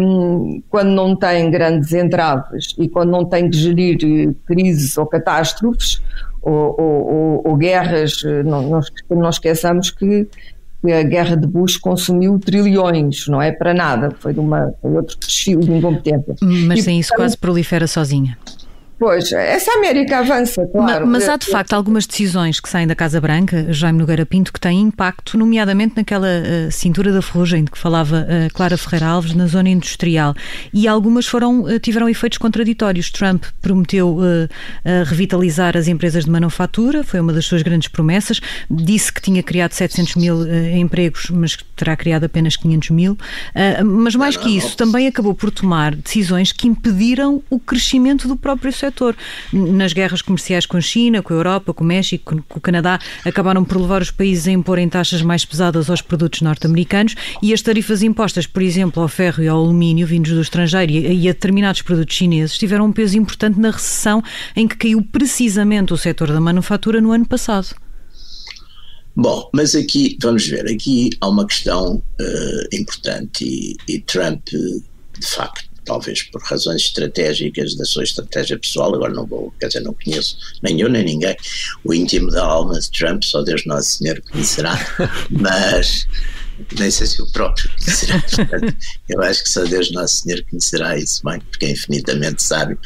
[0.00, 5.04] um, quando não tem grandes entraves e quando não tem que gerir eh, crises ou
[5.04, 6.00] catástrofes
[6.40, 10.28] ou, ou, ou guerras, eh, não, não, não esqueçamos que
[10.84, 15.18] a guerra de Bush consumiu trilhões, não é para nada, foi, de uma, foi outro
[15.18, 16.36] desfile de incompetência.
[16.40, 18.38] Mas e, sem isso quase prolifera sozinha.
[18.98, 21.06] Pois, essa América avança, claro.
[21.06, 24.50] Mas, mas, há de facto algumas decisões que saem da Casa Branca, Jaime Nogueira Pinto,
[24.50, 29.08] que têm impacto, nomeadamente naquela uh, cintura da ferrugem de que falava uh, Clara Ferreira
[29.08, 30.34] Alves, na zona industrial.
[30.72, 33.10] E algumas foram, uh, tiveram efeitos contraditórios.
[33.10, 34.18] Trump prometeu
[35.06, 38.40] revitalizar as empresas de manufatura, foi uma das suas grandes promessas.
[38.70, 43.18] Disse que tinha criado 700 mil empregos, mas que terá criado apenas 500 mil.
[43.84, 48.72] mas mais que isso, também acabou por tomar decisões que impediram o crescimento do próprio
[48.72, 49.16] setor setor.
[49.52, 52.98] Nas guerras comerciais com a China, com a Europa, com o México, com o Canadá,
[53.24, 57.62] acabaram por levar os países a imporem taxas mais pesadas aos produtos norte-americanos e as
[57.62, 61.82] tarifas impostas, por exemplo, ao ferro e ao alumínio vindos do estrangeiro e a determinados
[61.82, 64.22] produtos chineses tiveram um peso importante na recessão
[64.54, 67.74] em que caiu precisamente o setor da manufatura no ano passado.
[69.14, 75.26] Bom, mas aqui, vamos ver, aqui há uma questão uh, importante e, e Trump, de
[75.26, 79.94] facto, talvez por razões estratégicas da sua estratégia pessoal, agora não vou, quer dizer, não
[79.94, 81.34] conheço nem eu nem ninguém,
[81.84, 84.76] o íntimo da alma de Trump, só Deus Nosso Senhor conhecerá,
[85.30, 86.06] mas
[86.78, 88.76] nem sei se o próprio conhecerá, portanto,
[89.08, 92.78] eu acho que só Deus Nosso Senhor conhecerá isso bem, porque é infinitamente sábio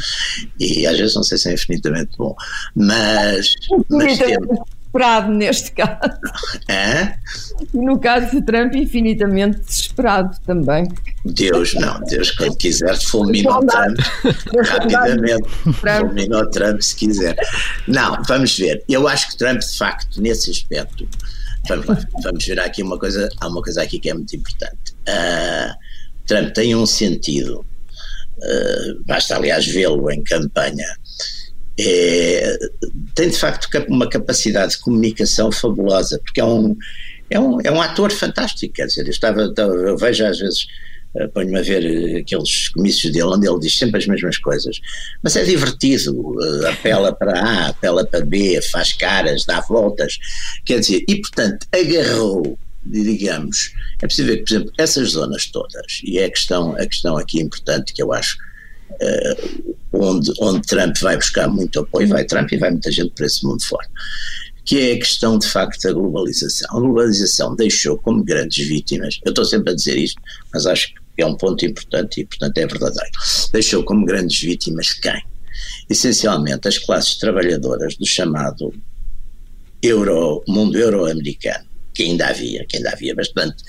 [0.59, 2.37] e às vezes não sei se é infinitamente bom,
[2.77, 3.55] mas,
[3.89, 4.59] mas temos
[4.90, 6.20] desesperado neste caso.
[6.68, 7.14] É?
[7.72, 10.88] E no caso de Trump, infinitamente desesperado também.
[11.24, 13.98] Deus, não, Deus, quando quiser, fulmina o Trump
[14.66, 15.48] rapidamente.
[15.98, 17.37] Fulmina o Trump se quiser.
[17.87, 18.83] Não, vamos ver.
[18.88, 21.09] Eu acho que Trump, de facto, nesse aspecto,
[21.68, 24.92] vamos lá, vamos ver aqui uma coisa, há uma coisa aqui que é muito importante.
[25.09, 25.74] Uh,
[26.26, 27.64] Trump tem um sentido,
[28.38, 30.87] uh, basta aliás vê-lo em campanha,
[31.81, 32.59] é,
[33.14, 36.77] tem de facto uma capacidade de comunicação fabulosa, porque é um,
[37.31, 40.66] é um, é um ator fantástico, quer dizer, eu, estava, eu vejo às vezes
[41.16, 44.81] eh, ponho-me a ver eh, aqueles comícios dele onde ele diz sempre as mesmas coisas,
[45.23, 50.19] mas é divertido, eh, apela para A, apela para B, faz caras, dá voltas,
[50.64, 56.01] quer dizer, e portanto agarrou, digamos, é preciso ver que, por exemplo, essas zonas todas,
[56.05, 58.37] e é a questão, a questão aqui importante que eu acho
[59.93, 63.45] onde, onde Trump vai buscar muito apoio, vai Trump e vai muita gente para esse
[63.45, 63.89] mundo fora
[64.65, 66.77] que é a questão de facto da globalização.
[66.77, 70.21] A globalização deixou como grandes vítimas, eu estou sempre a dizer isto,
[70.53, 73.11] mas acho que é um ponto importante e, portanto, é verdadeiro.
[73.53, 75.23] Deixou como grandes vítimas quem?
[75.89, 78.73] Essencialmente as classes trabalhadoras do chamado
[79.83, 83.62] euro, mundo euro-americano que ainda havia, que ainda havia bastante,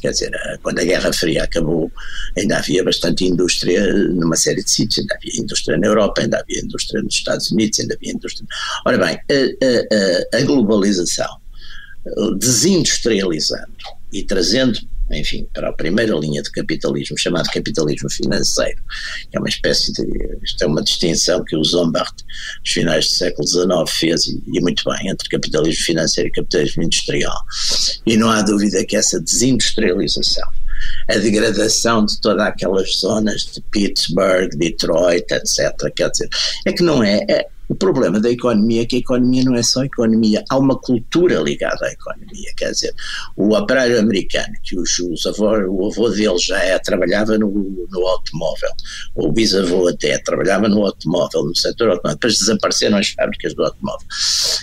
[0.00, 1.90] quer dizer, eh, quando a Guerra Fria acabou,
[2.36, 6.60] ainda havia bastante indústria numa série de sítios, ainda havia indústria na Europa, ainda havia
[6.60, 8.46] indústria nos Estados Unidos, ainda havia indústria.
[8.84, 11.38] Ora bem, a, a, a globalização,
[12.38, 13.76] desindustrializando
[14.12, 14.78] e trazendo
[15.10, 18.80] enfim, para a primeira linha de capitalismo, chamado capitalismo financeiro,
[19.32, 20.06] é uma espécie de.
[20.42, 22.14] Isto é uma distinção que o Zombart,
[22.60, 26.82] nos finais do século XIX, fez, e, e muito bem, entre capitalismo financeiro e capitalismo
[26.82, 27.40] industrial.
[28.06, 30.48] E não há dúvida que essa desindustrialização
[31.08, 35.72] a degradação de todas aquelas zonas de Pittsburgh, Detroit, etc.
[35.94, 36.28] Quer dizer,
[36.66, 39.62] é que não é, é o problema da economia é que a economia não é
[39.62, 42.50] só economia, há uma cultura ligada à economia.
[42.56, 42.94] Quer dizer,
[43.36, 47.50] o operário americano, que os, os avô, o avô dele já é, trabalhava no,
[47.90, 48.70] no automóvel,
[49.14, 53.64] ou o bisavô até trabalhava no automóvel, no setor automóvel, depois desapareceram as fábricas do
[53.64, 54.06] automóvel.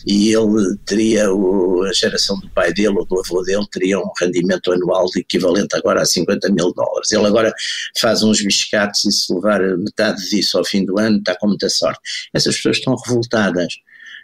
[0.08, 4.10] E ele teria, o, a geração do pai dele ou do avô dele, teria um
[4.20, 7.12] rendimento anual equivalente agora a 50 mil dólares.
[7.12, 7.54] Ele agora
[8.00, 11.70] faz uns biscates e se levar metade disso ao fim do ano, está com muita
[11.70, 12.00] sorte.
[12.34, 13.74] Essas pessoas estão revoltadas,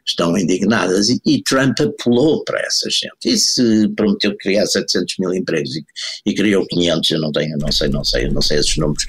[0.06, 3.12] estão indignadas e, e, Trump apelou para essa gente.
[3.26, 5.86] E se prometeu criar 700 mil empregos e,
[6.26, 9.06] e, criou 500, eu não tenho, não sei, não sei, não sei esses números,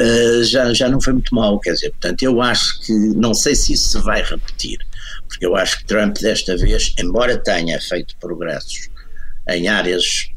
[0.00, 3.54] uh, já, já não foi muito mal, quer dizer, portanto eu acho que, não sei
[3.54, 4.78] se isso se vai repetir,
[5.28, 8.88] porque eu acho que Trump desta vez, embora tenha feito progressos
[9.48, 10.28] em áreas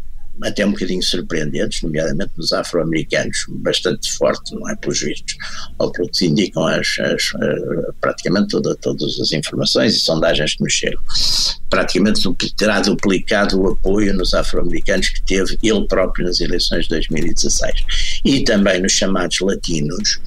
[0.44, 5.36] até um bocadinho surpreendentes, nomeadamente nos afro-americanos, bastante forte, não é, pelos vistos,
[5.78, 10.74] pelo que indicam as, as, eh, praticamente toda, todas as informações e sondagens que nos
[10.74, 11.02] chegam.
[11.70, 12.22] Praticamente
[12.58, 18.22] terá duplicado o apoio nos afro-americanos que teve ele próprio nas eleições de 2016.
[18.26, 20.20] E também nos chamados latinos,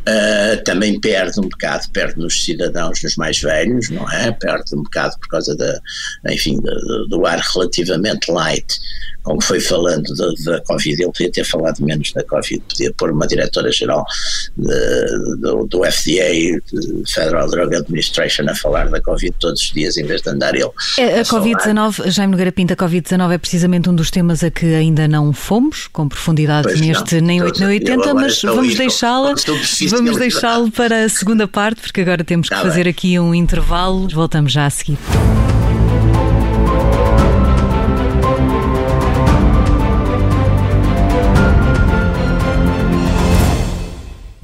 [0.00, 4.32] uh, também perde um bocado, perde nos cidadãos, nos mais velhos, não é?
[4.32, 5.80] Perde um bocado por causa da,
[6.30, 6.58] enfim,
[7.08, 8.80] do ar relativamente light
[9.22, 10.02] com que foi falando
[10.44, 14.04] da, Covid, ele podia ter falado menos da Covid, podia pôr uma diretora-geral
[14.56, 16.60] do, do, FDA,
[17.06, 20.70] Federal Drug Administration, a falar da Covid todos os dias em vez de andar ele.
[20.98, 24.50] É, a, a Covid-19, Jaime Nogueira Pinto, a Covid-19 é precisamente um dos temas a
[24.50, 28.74] que ainda não fomos com profundidade pois neste não, nem 8 nem 80, mas vamos
[28.74, 29.34] deixá-la
[29.88, 32.90] vamos deixá-lo para a segunda parte, porque agora temos que tá fazer bem.
[32.90, 34.08] aqui um intervalo.
[34.08, 34.98] Voltamos já a seguir.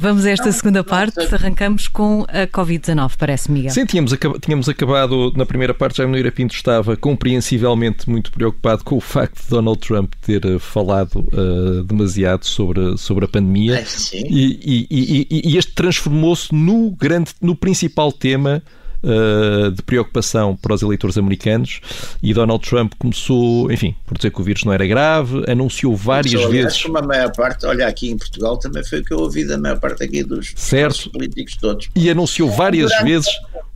[0.01, 3.73] Vamos a esta segunda parte, arrancamos com a Covid-19, parece, Miguel.
[3.73, 8.97] Sim, tínhamos, tínhamos acabado na primeira parte, já Noira Pinto estava compreensivelmente muito preocupado com
[8.97, 13.85] o facto de Donald Trump ter eh, falado uh, demasiado sobre, sobre a pandemia.
[14.15, 18.63] E, e, e, e este transformou-se no, grande, no principal tema
[19.03, 21.81] uh, de preocupação para os eleitores americanos
[22.23, 26.33] e Donald Trump começou, enfim, por dizer que o vírus não era grave, anunciou várias
[26.33, 26.83] Começou, vezes.
[26.83, 29.59] Como a maior parte, olha, aqui em Portugal também foi o que eu ouvi da
[29.59, 31.11] maior parte aqui dos, certo.
[31.11, 31.89] políticos todos.
[31.95, 33.29] E anunciou várias vezes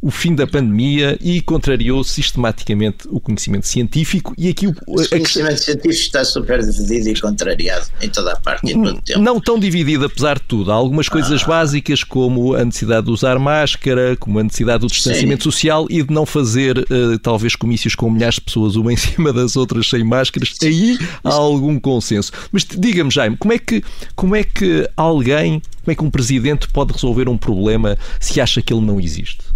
[0.03, 5.55] o fim da pandemia e contrariou sistematicamente o conhecimento científico e aqui o, o conhecimento
[5.55, 5.57] a...
[5.57, 9.21] científico está super dividido e contrariado em toda a parte e todo o tempo.
[9.21, 10.73] Não tão dividido apesar de tudo.
[10.73, 11.47] Há algumas coisas ah.
[11.47, 15.51] básicas como a necessidade de usar máscara, como a necessidade do distanciamento Sim.
[15.51, 19.33] social e de não fazer uh, talvez comícios com milhares de pessoas uma em cima
[19.33, 20.57] das outras sem máscaras.
[20.63, 22.33] Aí há algum consenso.
[22.51, 23.85] Mas diga-me, Jaime, como é que
[24.17, 28.61] como é que alguém, como é que um presidente pode resolver um problema se acha
[28.61, 29.52] que ele não existe?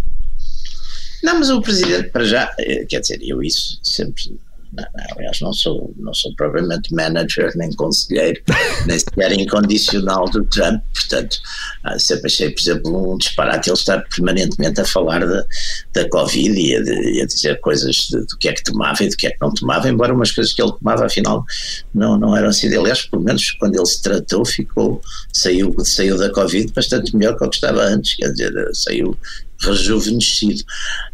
[1.23, 4.37] Não, mas o presidente, para já, eh, quer dizer, eu isso sempre
[4.73, 8.41] não, não, aliás, não sou, não sou propriamente manager, nem conselheiro,
[8.85, 11.39] nem sequer incondicional do Trump, portanto,
[11.83, 15.45] ah, sempre achei, por exemplo, um disparate ele estar permanentemente a falar da,
[15.93, 19.09] da Covid e a, de, a dizer coisas de, do que é que tomava e
[19.09, 21.45] do que é que não tomava, embora umas coisas que ele tomava, afinal,
[21.93, 22.67] não, não eram assim.
[22.75, 25.01] Aliás, pelo menos quando ele se tratou, ficou,
[25.31, 29.17] saiu, saiu da Covid bastante melhor que o que estava antes, quer dizer, saiu
[29.59, 30.63] rejuvenescido.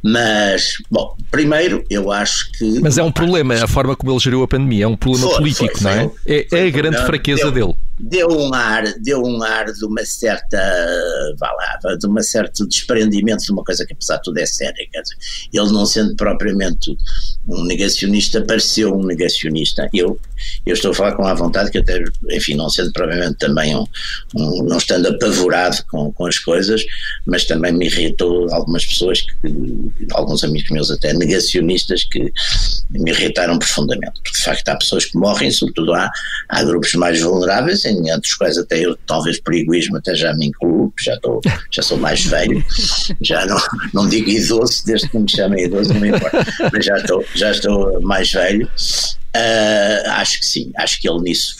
[0.04, 2.82] Mas, bom, primeiro eu acho que.
[2.82, 5.38] Mas é um problema, a forma como ele geriu a pandemia, é um problema foi,
[5.38, 6.12] político, foi, não é?
[6.28, 7.76] é, é a grande fraqueza deu, dele.
[7.98, 10.58] Deu um ar, deu um ar de uma certa,
[11.40, 14.76] vá lá, de uma certo desprendimento de uma coisa que apesar de tudo é séria.
[15.54, 16.98] Ele não sendo propriamente
[17.48, 19.90] um negacionista, pareceu um negacionista.
[19.94, 20.20] Eu,
[20.66, 23.86] eu estou a falar com a vontade que até, enfim, não sendo propriamente também um,
[24.36, 26.84] um não estando apavorado com, com as coisas,
[27.26, 29.38] mas também me irritou algumas pessoas, que,
[30.12, 32.32] alguns amigos meus até negacionistas, que
[32.90, 34.22] me irritaram profundamente.
[34.24, 36.10] Porque de facto há pessoas que morrem, sobretudo há,
[36.50, 40.48] há grupos mais vulneráveis, entre os quais até eu, talvez por egoísmo, até já me
[40.48, 42.64] incluo, já, estou, já sou mais velho,
[43.22, 43.58] já não,
[43.94, 47.52] não digo idoso, desde que me chamem idoso, não me importa, mas já estou, já
[47.52, 48.70] estou mais velho.
[49.36, 51.56] Uh, acho que sim, acho que ele nisso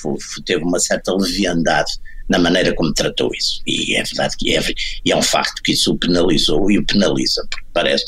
[0.46, 1.94] teve uma certa leviandade
[2.30, 3.62] na maneira como tratou isso.
[3.66, 4.62] E é verdade que é,
[5.06, 8.06] e é um facto que isso o penalizou e o penaliza, porque parece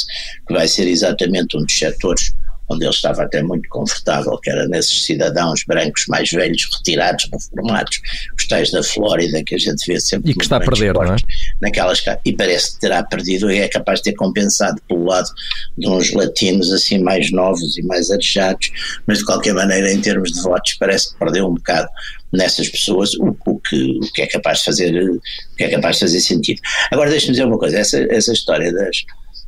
[0.47, 2.34] que vai ser exatamente um dos setores
[2.69, 8.01] onde ele estava até muito confortável, que era nesses cidadãos brancos mais velhos, retirados, reformados,
[8.38, 10.32] os tais da Flórida, que a gente vê sempre.
[10.32, 11.17] E que está a perder, não é?
[11.62, 15.30] Naquelas, e parece que terá perdido e é capaz de ter compensado pelo lado
[15.78, 18.71] de uns latinos assim mais novos e mais arejados,
[19.06, 21.88] mas de qualquer maneira, em termos de votos, parece que perdeu um bocado
[22.34, 25.21] nessas pessoas, o, o, que, que é capaz de fazer, o
[25.58, 26.62] que é capaz de fazer sentido.
[26.91, 29.04] Agora deixe-me dizer uma coisa, essa, essa história das,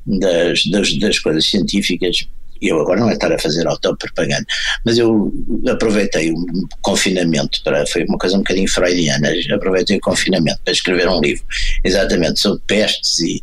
[0.05, 2.27] das, das, das coisas científicas
[2.61, 4.45] eu agora não é estar a fazer autopropaganda,
[4.85, 5.33] mas eu
[5.69, 6.45] aproveitei o
[6.81, 11.43] confinamento para, foi uma coisa um bocadinho freudiana, aproveitei o confinamento para escrever um livro
[11.83, 13.41] exatamente sobre pestes e,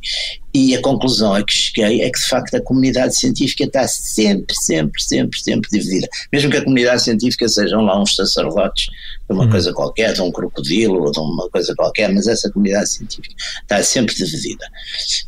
[0.54, 4.54] e a conclusão a que cheguei é que de facto a comunidade científica está sempre,
[4.62, 6.06] sempre, sempre, sempre dividida.
[6.32, 9.50] Mesmo que a comunidade científica sejam lá uns sacerdotes de uma uhum.
[9.50, 13.82] coisa qualquer, de um crocodilo ou de uma coisa qualquer, mas essa comunidade científica está
[13.82, 14.64] sempre dividida.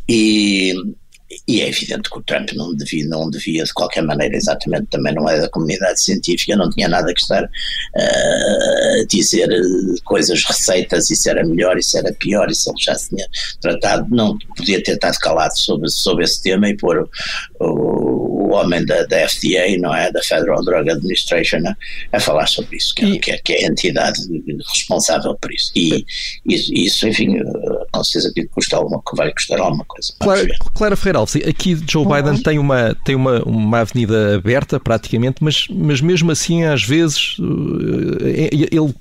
[0.08, 0.74] E
[1.48, 5.14] e é evidente que o Trump não devia, não devia, de qualquer maneira, exatamente, também
[5.14, 9.48] não é da comunidade científica, não tinha nada que estar uh, a dizer
[10.04, 13.26] coisas, receitas, isso era melhor, isso era pior, isso ele já se tinha
[13.60, 17.10] tratado, não podia ter estado calado sobre, sobre esse tema e pôr o,
[17.60, 21.76] o, o homem da, da, FDA, não é, da Federal Drug Administration, a,
[22.16, 24.20] a falar sobre isso, que, é, e, que, é, que, é, a entidade
[24.74, 25.70] responsável por isso.
[25.76, 26.04] E,
[26.44, 27.38] e isso, enfim,
[27.96, 30.12] com certeza que custa alguma, que vai custar alguma coisa.
[30.20, 32.12] Clara, Clara Ferreira Alves, aqui Joe uhum.
[32.12, 37.36] Biden tem, uma, tem uma, uma avenida aberta praticamente, mas, mas mesmo assim às vezes
[38.22, 38.94] eh, ele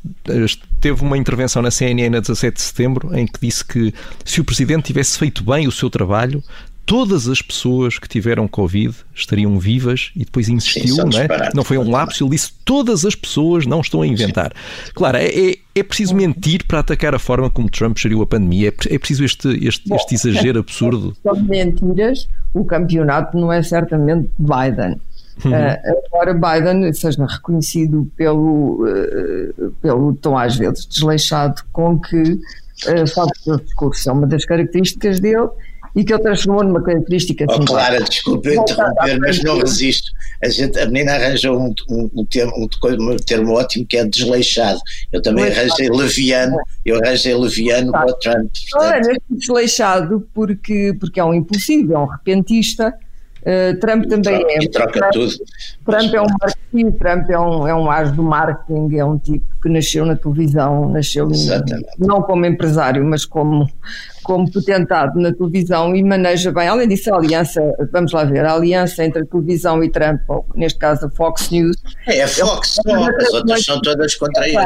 [0.79, 4.43] teve uma intervenção na CNN a 17 de setembro em que disse que se o
[4.43, 6.43] Presidente tivesse feito bem o seu trabalho,
[6.85, 11.49] todas as pessoas que tiveram Covid estariam vivas e depois insistiu, Sim, não é?
[11.53, 14.53] Não foi um lapso, ele disse todas as pessoas não estão a inventar.
[14.85, 14.91] Sim.
[14.93, 18.69] Claro, é, é, é, preciso mentir para atacar a forma como Trump geriu a pandemia,
[18.69, 21.15] é, é preciso este, este, Bom, este exagero absurdo.
[21.23, 24.99] São mentiras, o campeonato não é certamente Biden.
[25.43, 25.51] Uhum.
[25.51, 33.07] Uh, embora Biden seja reconhecido pelo, uh, pelo tom às vezes desleixado com que uh,
[33.13, 35.49] faz o seu discurso, é uma das características dele
[35.95, 37.45] e que ele transformou numa característica.
[37.47, 40.11] Oh, Clara, desculpe interromper, mas não resisto.
[40.43, 44.79] A, gente, a menina arranjou um, um, um, termo, um, termo ótimo que é desleixado.
[45.11, 48.51] Eu também arranjei leviano, eu arranjei leviano para o Trump.
[48.71, 49.09] Portanto...
[49.09, 52.93] é desleixado porque, porque é um impulsivo, é um repentista.
[53.45, 54.63] Uh, Trump também troca, é.
[54.63, 55.33] E troca Trump, tudo.
[55.85, 59.45] Trump é um marketing, Trump é um, é um as do marketing, é um tipo
[59.61, 61.87] que nasceu na televisão, nasceu Exatamente.
[61.99, 63.69] não como empresário, mas como,
[64.23, 66.67] como potentado na televisão e maneja bem.
[66.67, 70.43] Além disso, a aliança, vamos lá ver, a aliança entre a televisão e Trump, ou
[70.55, 71.75] neste caso a Fox News.
[72.07, 74.57] É a Fox só, as outras são todas contra ele.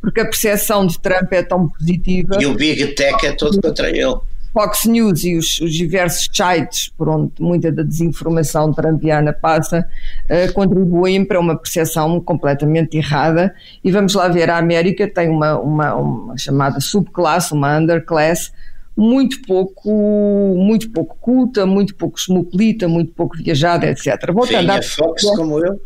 [0.00, 2.36] Porque a percepção de Trump é tão positiva.
[2.40, 4.16] E o Big Tech é todo contra ele.
[4.52, 9.88] Fox News e os, os, diversos sites por onde muita da desinformação trumpiana passa
[10.24, 13.54] uh, contribuem para uma percepção completamente errada.
[13.84, 18.52] E vamos lá ver, a América tem uma, uma, uma chamada subclasse, uma underclass,
[18.98, 24.32] muito pouco, muito pouco culta, muito pouco cosmopolita, muito pouco viajada, etc.
[24.32, 25.80] Voltando Sim, a Fox como eu.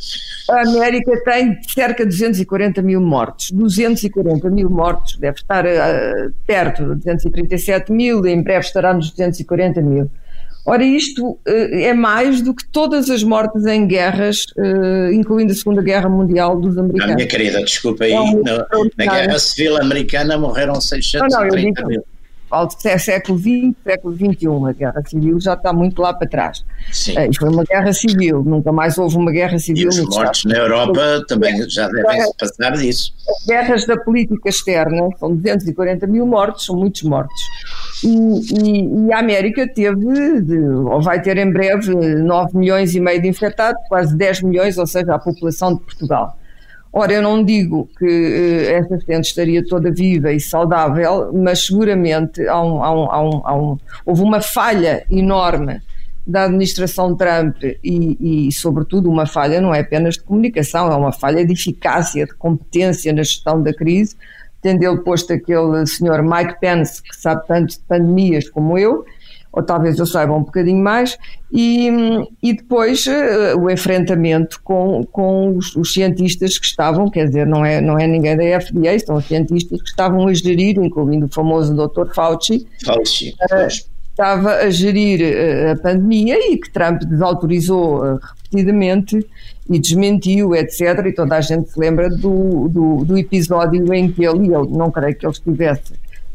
[0.48, 3.50] A América tem cerca de 240 mil mortos.
[3.50, 9.82] 240 mil mortos, deve estar uh, perto de 237 mil, em breve estará nos 240
[9.82, 10.10] mil.
[10.64, 15.56] Ora, isto eh, é mais do que todas as mortes em guerras, eh, incluindo a
[15.56, 17.08] Segunda Guerra Mundial dos americanos.
[17.08, 22.04] Não, minha querida, desculpa aí, é um na, na, Guerra Civil Americana morreram 630 mil
[22.52, 26.62] falo de século XX, século XXI, a guerra civil já está muito lá para trás.
[26.92, 27.14] Sim.
[27.18, 29.84] E foi uma guerra civil, nunca mais houve uma guerra civil.
[29.84, 33.14] E os mortos na Europa também já devem passar disso.
[33.26, 37.40] As guerras da política externa são 240 mil mortos, são muitos mortos.
[38.04, 43.00] E, e, e, a América teve, de, ou vai ter em breve, 9 milhões e
[43.00, 46.36] meio de infectados, quase 10 milhões, ou seja, a população de Portugal.
[46.92, 52.46] Ora, eu não digo que uh, essa gente estaria toda viva e saudável, mas seguramente
[52.46, 55.80] há um, há um, há um, houve uma falha enorme
[56.26, 61.12] da administração Trump e, e, sobretudo, uma falha não é apenas de comunicação, é uma
[61.12, 64.14] falha de eficácia, de competência na gestão da crise,
[64.60, 69.04] tendo ele posto aquele senhor Mike Pence, que sabe tanto de pandemias como eu,
[69.52, 71.18] ou talvez eu saiba um bocadinho mais,
[71.52, 71.90] e,
[72.42, 77.64] e depois uh, o enfrentamento com, com os, os, cientistas que estavam, quer dizer, não
[77.64, 81.32] é, não é ninguém da FDA, são os cientistas que estavam a gerir, incluindo o
[81.32, 82.14] famoso Dr.
[82.14, 88.18] Fauci, Fauci uh, estava a gerir uh, a pandemia e que Trump desautorizou
[88.52, 89.26] repetidamente
[89.68, 91.06] e desmentiu, etc.
[91.06, 94.64] E toda a gente se lembra do, do, do episódio em que ele, e eu
[94.64, 95.92] não creio que ele estivesse,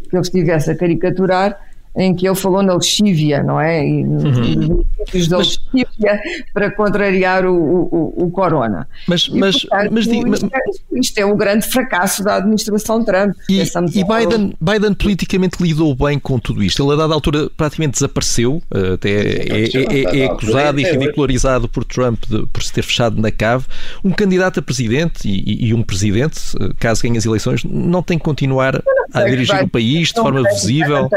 [0.09, 1.59] que ele estivesse a caricaturar,
[1.95, 3.85] em que ele falou na lexívia, não é?
[3.85, 4.83] E uhum.
[5.29, 6.21] da lexívia
[6.53, 8.87] para contrariar o, o, o corona.
[9.07, 13.35] Mas, e, mas, portanto, mas, isto, é, isto, é, o grande fracasso da administração Trump.
[13.49, 16.83] E, e Biden, Biden politicamente lidou bem com tudo isto.
[16.83, 21.67] Ele, a dada altura, praticamente desapareceu, eh, até é, é, é, é acusado e ridicularizado
[21.67, 23.65] por Trump de, por se ter fechado na cave.
[24.03, 28.17] Um candidato a presidente e, e um presidente, eh, caso ganhe as eleições, não tem
[28.19, 28.81] que continuar
[29.13, 31.09] a dirigir o país de forma visível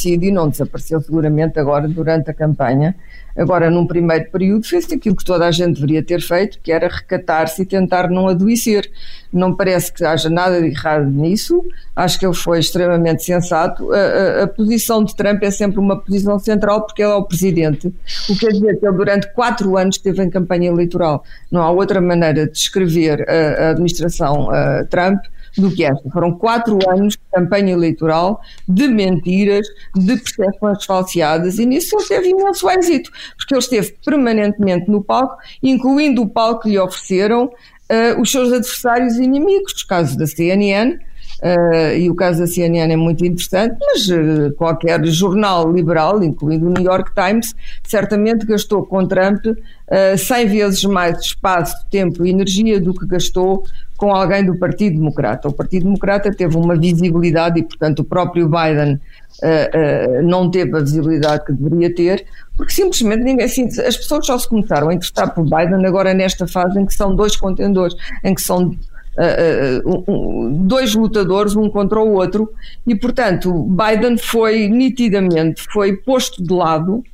[0.00, 2.94] desaparecido e não desapareceu seguramente agora durante a campanha.
[3.36, 6.88] Agora, num primeiro período, fez aquilo que toda a gente deveria ter feito, que era
[6.88, 8.90] recatar-se e tentar não adoecer.
[9.32, 13.92] Não parece que haja nada de errado nisso, acho que ele foi extremamente sensato.
[13.92, 17.22] A, a, a posição de Trump é sempre uma posição central porque ele é o
[17.22, 17.86] presidente,
[18.28, 21.24] o que quer dizer que ele durante quatro anos esteve em campanha eleitoral.
[21.50, 24.48] Não há outra maneira de descrever a, a administração
[24.90, 25.20] Trump
[25.56, 26.08] do que esta.
[26.10, 32.28] Foram quatro anos de campanha eleitoral, de mentiras, de percepções falseadas, e nisso ele teve
[32.28, 38.20] imenso êxito, porque ele esteve permanentemente no palco, incluindo o palco que lhe ofereceram uh,
[38.20, 40.98] os seus adversários e inimigos, caso da CNN,
[41.40, 46.66] Uh, e o caso da CNN é muito interessante, mas uh, qualquer jornal liberal, incluindo
[46.66, 52.30] o New York Times, certamente gastou com Trump uh, 100 vezes mais espaço, tempo e
[52.30, 53.64] energia do que gastou
[54.00, 55.46] com alguém do Partido Democrata.
[55.46, 60.80] O Partido Democrata teve uma visibilidade e, portanto, o próprio Biden uh, não teve a
[60.80, 62.24] visibilidade que deveria ter,
[62.56, 63.44] porque simplesmente ninguém.
[63.44, 66.94] Assim, as pessoas só se começaram a interessar por Biden agora nesta fase em que
[66.94, 67.94] são dois contendores,
[68.24, 72.50] em que são uh, uh, dois lutadores, um contra o outro,
[72.86, 77.04] e portanto Biden foi nitidamente foi posto de lado.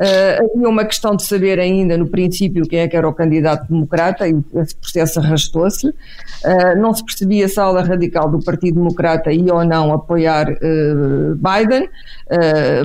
[0.00, 3.68] Uh, havia uma questão de saber ainda no princípio quem é que era o candidato
[3.70, 5.88] democrata e esse processo arrastou-se.
[5.88, 10.50] Uh, não se percebia se a ala radical do Partido Democrata ia ou não apoiar
[10.50, 11.88] uh, Biden.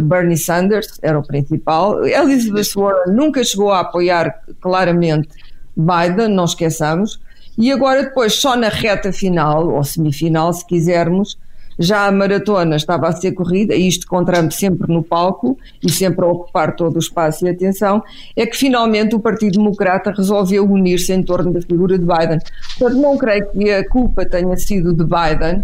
[0.03, 2.05] Bernie Sanders era o principal.
[2.05, 5.29] Elizabeth Warren nunca chegou a apoiar claramente
[5.75, 7.19] Biden, não esqueçamos.
[7.57, 11.37] E agora, depois, só na reta final, ou semifinal, se quisermos,
[11.79, 15.91] já a maratona estava a ser corrida, e isto com Trump sempre no palco e
[15.91, 18.03] sempre a ocupar todo o espaço e atenção,
[18.35, 22.39] é que finalmente o Partido Democrata resolveu unir-se em torno da figura de Biden.
[22.77, 25.63] Portanto, não creio que a culpa tenha sido de Biden,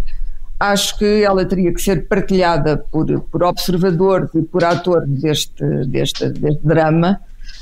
[0.59, 6.29] acho que ela teria que ser partilhada por, por observadores e por atores deste, deste,
[6.29, 7.19] deste drama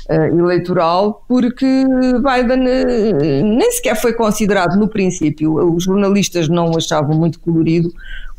[0.08, 6.76] uh, eleitoral, porque Biden uh, nem sequer foi considerado no princípio, os jornalistas não o
[6.76, 7.92] achavam muito colorido,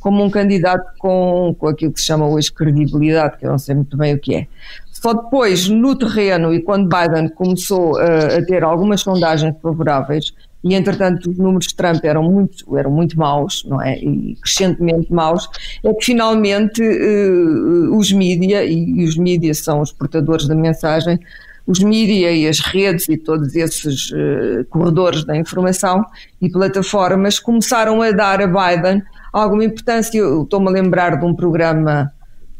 [0.03, 3.73] como um candidato com, com aquilo que se chama hoje credibilidade, que eu não sei
[3.73, 4.47] muito bem o que é.
[4.91, 10.75] Só depois, no terreno, e quando Biden começou uh, a ter algumas sondagens favoráveis, e
[10.75, 13.97] entretanto os números de Trump eram muito, eram muito maus, não é?
[13.97, 15.47] E crescentemente maus,
[15.81, 21.17] é que finalmente uh, os mídia, e os mídias são os portadores da mensagem,
[21.65, 26.03] os mídia e as redes e todos esses uh, corredores da informação
[26.41, 29.01] e plataformas começaram a dar a Biden
[29.33, 30.17] alguma importância.
[30.17, 32.11] Eu estou-me a lembrar de um programa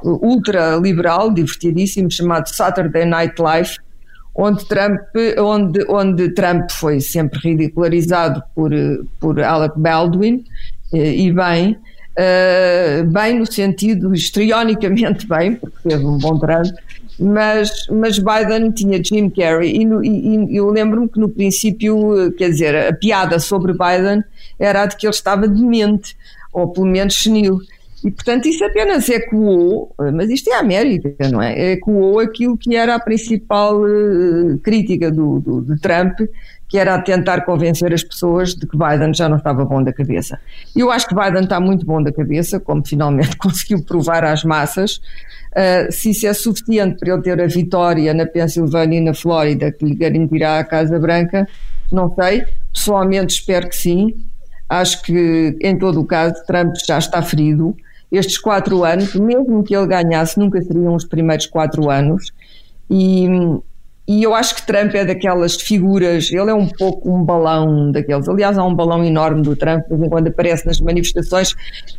[0.03, 3.77] ultra liberal, divertidíssimo, chamado Saturday Night Live,
[4.35, 4.99] onde Trump,
[5.37, 8.71] onde, onde Trump foi sempre ridicularizado por,
[9.19, 10.43] por Alec Baldwin,
[10.93, 11.77] eh, e bem,
[12.17, 16.77] uh, bem no sentido, histrionicamente bem, porque teve um bom trânsito,
[17.19, 22.33] mas, mas Biden tinha Jim Carrey e, no, e, e eu lembro-me que no princípio,
[22.37, 24.23] quer dizer, a piada sobre Biden
[24.59, 26.15] era a de que ele estava demente,
[26.53, 27.59] ou pelo menos senil.
[28.03, 31.71] E, portanto, isso apenas ecoou, mas isto é a América, não é?
[31.71, 36.19] Ecoou aquilo que era a principal uh, crítica do, do, de Trump,
[36.67, 40.37] que era tentar convencer as pessoas de que Biden já não estava bom da cabeça.
[40.75, 44.99] Eu acho que Biden está muito bom da cabeça, como finalmente conseguiu provar às massas.
[45.53, 49.71] Uh, se isso é suficiente para ele ter a vitória na Pensilvânia e na Flórida,
[49.71, 51.47] que lhe garantirá a Casa Branca,
[51.89, 52.43] não sei.
[52.73, 54.13] Pessoalmente espero que sim.
[54.73, 57.77] Acho que, em todo o caso, Trump já está ferido
[58.11, 62.31] estes quatro anos, mesmo que ele ganhasse, nunca seriam os primeiros quatro anos.
[62.89, 63.27] E,
[64.07, 68.27] e eu acho que Trump é daquelas figuras, ele é um pouco um balão daqueles.
[68.27, 71.53] Aliás, há um balão enorme do Trump, de vez em quando aparece nas manifestações.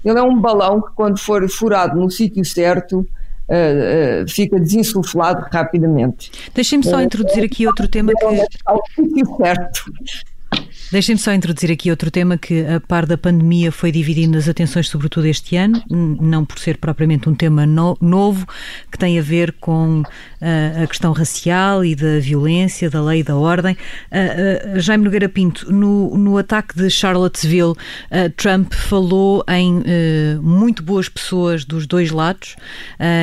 [0.05, 2.99] Ele é um balão que, quando for furado no sítio certo,
[3.49, 6.33] uh, uh, fica desinsuflado rapidamente.
[6.53, 8.25] Deixem-me só uh, introduzir aqui outro tema que.
[8.67, 9.93] Ao sítio certo.
[10.95, 14.89] Deixem-me só introduzir aqui outro tema que, a par da pandemia, foi dividindo as atenções,
[14.89, 18.47] sobretudo este ano, não por ser propriamente um tema no, novo,
[18.93, 23.23] que tem a ver com uh, a questão racial e da violência, da lei e
[23.25, 23.77] da ordem.
[24.13, 27.75] Uh, uh, Jaime Nogueira Pinto, no, no ataque de Charlottesville,
[28.37, 29.83] Trump falou em
[30.41, 32.55] muito boas pessoas dos dois lados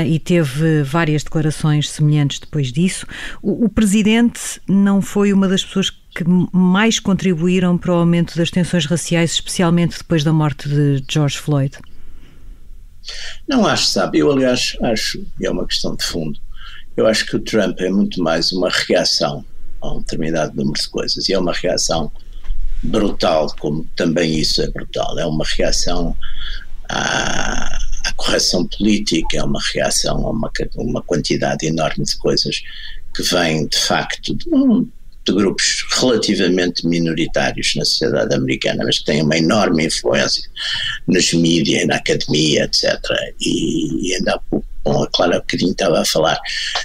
[0.05, 3.05] e teve várias declarações semelhantes depois disso.
[3.41, 8.37] O, o presidente não foi uma das pessoas que que mais contribuíram para o aumento
[8.37, 11.77] das tensões raciais, especialmente depois da morte de George Floyd?
[13.47, 14.19] Não acho, sabe?
[14.19, 16.39] Eu, aliás, acho, e é uma questão de fundo,
[16.95, 19.45] eu acho que o Trump é muito mais uma reação
[19.81, 22.11] a um determinado número de coisas, e é uma reação
[22.83, 26.15] brutal, como também isso é brutal, é uma reação
[26.89, 27.77] à,
[28.15, 32.61] correção política, é uma reação a uma, uma quantidade enorme de coisas
[33.15, 34.87] que vem, de facto, de um
[35.31, 40.43] de grupos relativamente minoritários na sociedade americana, mas que têm uma enorme influência
[41.07, 42.99] nos mídias, na academia, etc.
[43.39, 46.39] E, ainda há pouco, bom, a Clara bocadinho estava a falar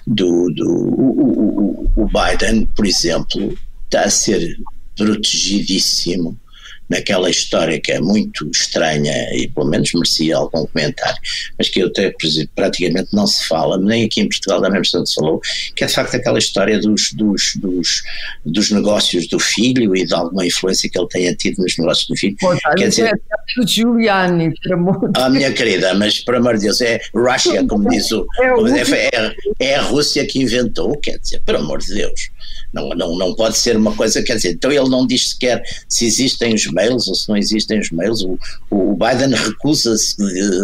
[0.07, 4.57] do, do o, o, o Biden, por exemplo, está a ser
[4.97, 6.38] protegidíssimo
[6.89, 11.18] naquela história que é muito estranha e pelo menos merecia algum comentário,
[11.59, 12.14] mas que eu até
[12.55, 15.41] praticamente não se fala, nem aqui em Portugal da mesma se falou,
[15.74, 18.03] que é de facto aquela história dos, dos, dos,
[18.45, 22.16] dos, negócios do filho e de alguma influência que ele tenha tido nos negócios do
[22.16, 22.37] filho.
[22.39, 26.57] Pô, Quer dizer, é o Giuliani, por amor de Ah, minha querida, mas por amor
[26.57, 28.26] de Deus, é Rússia, como diz o.
[28.41, 32.30] É, é, é a Rússia que inventou, quer dizer, por amor de Deus.
[32.72, 36.05] Não, não, não pode ser uma coisa, quer dizer, então ele não diz sequer se
[36.05, 38.22] existem os mails ou se não existem os mails.
[38.22, 38.38] O,
[38.70, 40.16] o Biden recusa-se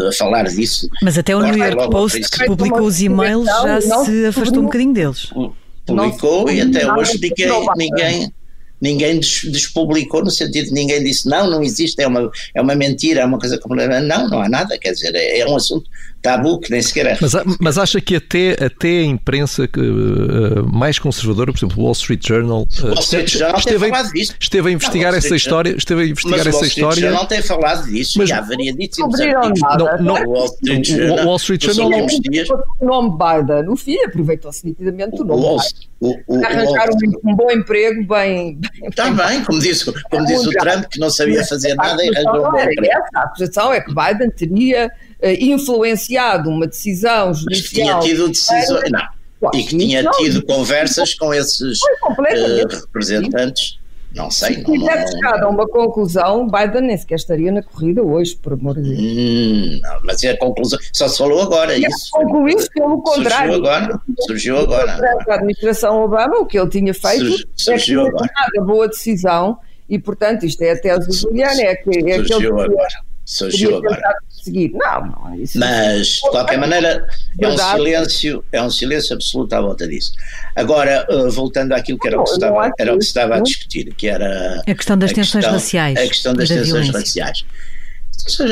[0.08, 0.88] a falar disso.
[1.02, 4.92] Mas até o New York Post, que publicou os e-mails, já se afastou um bocadinho
[4.92, 5.32] deles.
[5.86, 8.32] Publicou e até hoje ninguém, ninguém
[8.82, 13.20] ninguém despublicou no sentido de ninguém disse não, não existe, é uma, é uma mentira,
[13.20, 15.88] é uma coisa como não, não há nada, quer dizer, é, é um assunto
[16.22, 17.18] tabu que nem sequer é.
[17.20, 21.84] Mas, mas acha que até, até a imprensa que, uh, mais conservadora, por exemplo, o
[21.84, 25.74] Wall Street Journal, uh, Wall Street Journal esteve, esteve, esteve a investigar não, essa história,
[25.76, 26.80] esteve a investigar mas essa história.
[26.80, 30.30] O Wall Street Journal tem falado disso, mas, já haveria dito isso não, não, o
[30.30, 32.48] Wall Street Journal, o Wall Street Journal dias,
[32.80, 35.60] o nome Biden, o filho aproveitou-se nitidamente do nome.
[36.00, 38.58] O, o, arranjar um, um, bom emprego bem.
[38.82, 42.48] Está bem, como disse, como disse o Trump, que não sabia fazer nada e arranjou
[42.48, 43.02] um bom emprego.
[43.14, 44.90] A acusação é que Biden teria
[45.22, 47.62] influenciado uma decisão judicial.
[47.62, 48.90] Que tinha tido decisões.
[49.54, 53.78] E que tinha tido conversas com esses uh, representantes.
[54.14, 54.56] Não sei.
[54.56, 58.74] Se tivesse chegado a uma conclusão, Biden nem sequer estaria na corrida hoje, por amor
[58.74, 59.00] de Deus.
[59.00, 60.78] Hum, não, mas é a conclusão.
[60.92, 61.76] Só se falou agora.
[61.76, 62.10] E isso.
[62.10, 63.54] Concluiu pelo contrário.
[63.54, 64.00] Surgiu agora.
[64.26, 65.16] Surgiu agora.
[65.28, 68.64] A administração Obama, o que ele tinha feito surgiu é que agora.
[68.66, 69.58] boa decisão
[69.88, 73.11] e, portanto, isto é a tese do Juliano, é que é surgiu agora.
[73.32, 74.14] Surgiu agora.
[74.28, 74.72] Seguir.
[74.72, 75.58] Não, não é isso.
[75.58, 77.06] Mas, de qualquer maneira,
[77.40, 80.12] é um silêncio, é um silêncio absoluto à volta disso.
[80.54, 83.94] Agora, uh, voltando àquilo que era o que, estava, era o que estava a discutir,
[83.94, 85.98] que era a questão das tensões questão, raciais.
[85.98, 87.24] A questão das tensões violência.
[87.24, 87.44] raciais.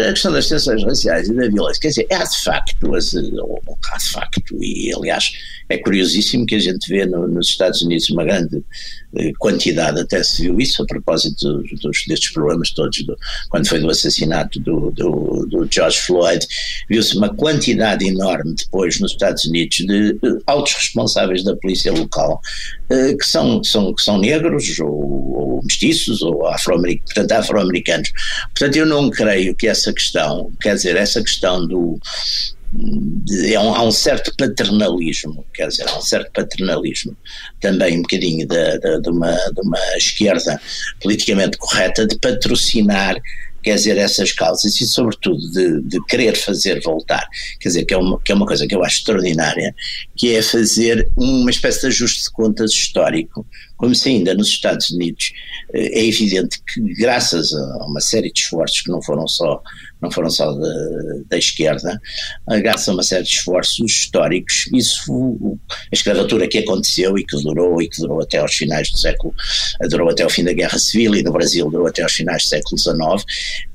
[0.08, 4.10] A questão das tensões raciais e da violência, quer dizer, há de facto, há de
[4.10, 5.32] facto, e aliás
[5.70, 8.62] é curiosíssimo que a gente vê no, nos Estados Unidos uma grande
[9.16, 13.16] eh, quantidade, até se viu isso a propósito dos, destes problemas todos, do,
[13.48, 16.44] quando foi do assassinato do, do, do George Floyd,
[16.88, 22.40] viu-se uma quantidade enorme depois nos Estados Unidos de altos responsáveis da polícia local
[22.90, 28.12] uh, que, são, são, que são negros ou, ou mestiços ou afro-americanos, portanto afro-americanos.
[28.56, 31.96] Portanto eu não creio que essa questão, quer dizer, essa questão do,
[33.48, 37.16] é um, há um certo paternalismo, quer dizer, há um certo paternalismo
[37.60, 40.60] também um bocadinho de, de, de, uma, de uma esquerda
[41.00, 43.20] politicamente correta de patrocinar
[43.62, 47.26] quer dizer, essas causas e, sobretudo, de, de, querer fazer voltar.
[47.60, 49.74] Quer dizer, que é, uma, que é uma coisa que eu acho extraordinária,
[50.16, 53.46] que é fazer uma espécie de ajuste de contas histórico,
[53.80, 55.32] como se ainda nos Estados Unidos
[55.72, 59.62] eh, é evidente que, graças a uma série de esforços que não foram só
[60.02, 60.68] não foram só da,
[61.28, 62.00] da esquerda,
[62.62, 67.82] graças a uma série de esforços históricos, isso, a escravatura que aconteceu e que durou,
[67.82, 69.34] e que durou até aos finais do século,
[69.90, 72.48] durou até ao fim da Guerra Civil e no Brasil durou até aos finais do
[72.48, 73.24] século XIX,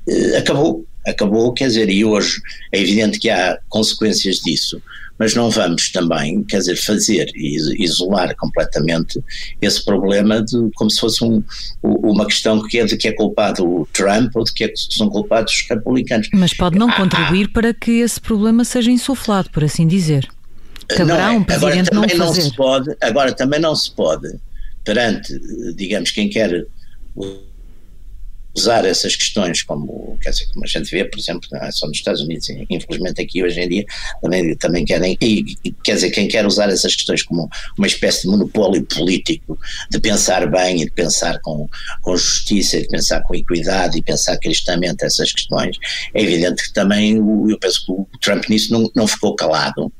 [0.08, 2.40] eh, acabou, acabou, quer dizer, e hoje
[2.72, 4.82] é evidente que há consequências disso,
[5.18, 9.22] mas não vamos também, quer dizer, fazer e isolar completamente
[9.60, 11.42] esse problema de como se fosse um,
[11.82, 14.76] uma questão que é de que é culpado o Trump ou de que, é que
[14.76, 16.28] são culpados os republicanos.
[16.32, 20.28] Mas pode não ah, contribuir para que esse problema seja insuflado, por assim dizer.
[20.88, 21.38] Caberá não é.
[21.38, 24.34] um presidente agora, também não, não se pode, agora também não se pode,
[24.84, 25.38] perante,
[25.74, 26.66] digamos, quem quer
[28.56, 31.86] usar essas questões como, quer dizer, como a gente vê, por exemplo, não é só
[31.86, 33.84] nos Estados Unidos, infelizmente aqui hoje em dia
[34.22, 35.44] também, também querem, e,
[35.84, 39.58] quer dizer, quem quer usar essas questões como uma espécie de monopólio político,
[39.90, 41.68] de pensar bem e de pensar com,
[42.00, 45.76] com justiça, e de pensar com equidade e pensar cristamente essas questões,
[46.14, 49.92] é evidente que também, eu penso que o Trump nisso não, não ficou calado.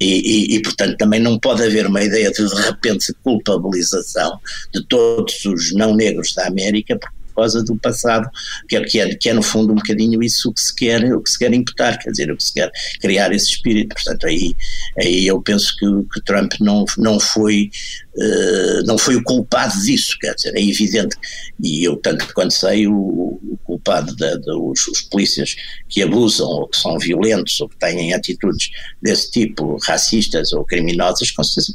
[0.00, 4.38] E, e, e, portanto também não pode haver uma ideia de de repente culpabilização
[4.72, 8.28] de todos os não negros da América, porque causa do passado,
[8.68, 11.22] que é, que é, que é no fundo um bocadinho isso que se quer, o
[11.22, 12.70] que se quer imputar, quer dizer, o que se quer
[13.00, 13.94] criar esse espírito.
[13.94, 14.54] Portanto, aí,
[14.98, 17.70] aí eu penso que, que Trump não, não foi
[18.18, 21.16] uh, não foi o culpado disso, quer dizer, é evidente,
[21.62, 25.56] e eu tanto quanto sei, o, o culpado dos os polícias
[25.88, 28.70] que abusam ou que são violentos ou que têm atitudes
[29.02, 31.72] desse tipo, racistas ou criminosas, com certeza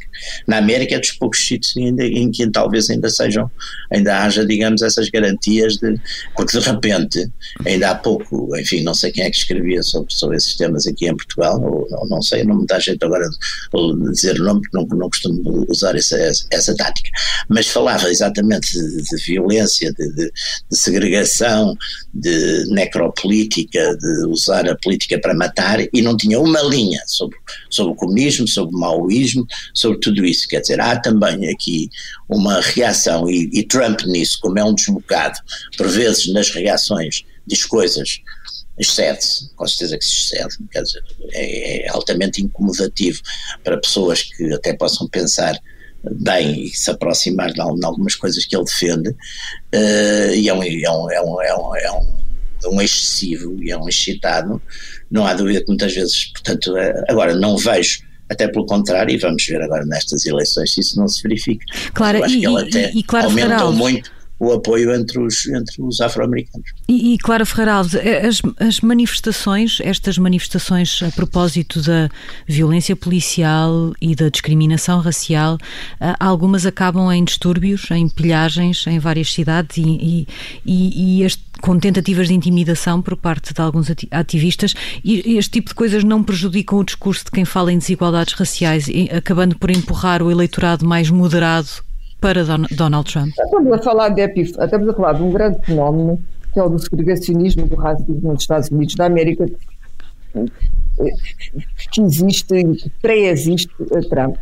[0.48, 3.50] na América é dos poucos sítios ainda, em que talvez ainda sejam,
[3.92, 5.96] ainda haja, digamos, essas garantias de.
[6.36, 7.32] Porque de repente,
[7.66, 11.08] ainda há pouco, enfim, não sei quem é que escrevia sobre, sobre esses temas aqui
[11.08, 14.62] em Portugal, ou, ou não sei, não me dá jeito agora de, dizer o nome,
[14.62, 16.18] porque não, não costumo usar essa,
[16.52, 17.10] essa, tática,
[17.50, 20.32] mas falava exatamente de, de violência, de, de,
[20.72, 21.76] de segregação,
[22.14, 27.38] de necropolítica, de usar a política para matar, e não tinha uma linha sobre,
[27.70, 30.48] sobre o comunismo, sobre o maoísmo, sobre tudo isso.
[30.48, 31.90] Quer dizer, há também aqui
[32.30, 35.40] uma reação, e, e Trump nisso, como é um desbocado,
[35.78, 38.22] por vezes nas reações diz coisas
[38.78, 43.22] excede-se, com certeza que se excede, quer dizer, é, é, altamente incomodativo
[43.64, 45.60] para pessoas que até possam pensar
[46.12, 50.92] bem e se aproximar de, algumas coisas que ele defende, uh, e é um, é
[50.92, 54.62] um, é um, é um, é um, um excessivo e é um excitado,
[55.10, 58.00] não há dúvida que muitas vezes, portanto, eh, agora não vejo
[58.30, 61.66] até pelo contrário, e vamos ver agora nestas eleições se isso não se verifica.
[61.94, 64.12] Claro, e, que até e, e claro, aumentou muito
[64.44, 66.70] o apoio entre os, entre os afro-americanos.
[66.88, 72.10] E, e Clara Ferraraldo, as, as manifestações, estas manifestações a propósito da
[72.48, 75.58] violência policial e da discriminação racial,
[76.00, 80.28] ah, algumas acabam em distúrbios, em pilhagens em várias cidades e,
[80.66, 84.74] e, e este, com tentativas de intimidação por parte de alguns ativistas.
[85.04, 88.88] E este tipo de coisas não prejudicam o discurso de quem fala em desigualdades raciais,
[89.16, 91.70] acabando por empurrar o eleitorado mais moderado
[92.24, 93.34] para Donald Trump?
[93.38, 96.80] Estamos a falar de estamos a falar de um grande fenómeno que é o do
[96.80, 99.46] segregacionismo do racismo nos Estados Unidos da América
[101.92, 104.38] que existe pré-existe a Trump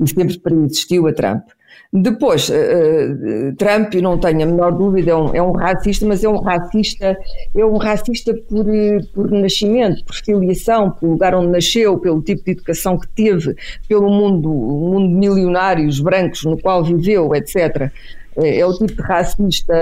[0.00, 1.44] e sempre pré-existiu a Trump.
[1.92, 6.28] Depois, uh, Trump, não tenho a menor dúvida, é um, é um, racista, mas é
[6.28, 7.18] um racista,
[7.56, 8.64] é um racista por,
[9.12, 13.56] por nascimento, por filiação, pelo lugar onde nasceu, pelo tipo de educação que teve,
[13.88, 17.90] pelo mundo, mundo de milionários brancos no qual viveu, etc.
[18.36, 19.74] É, o tipo de racista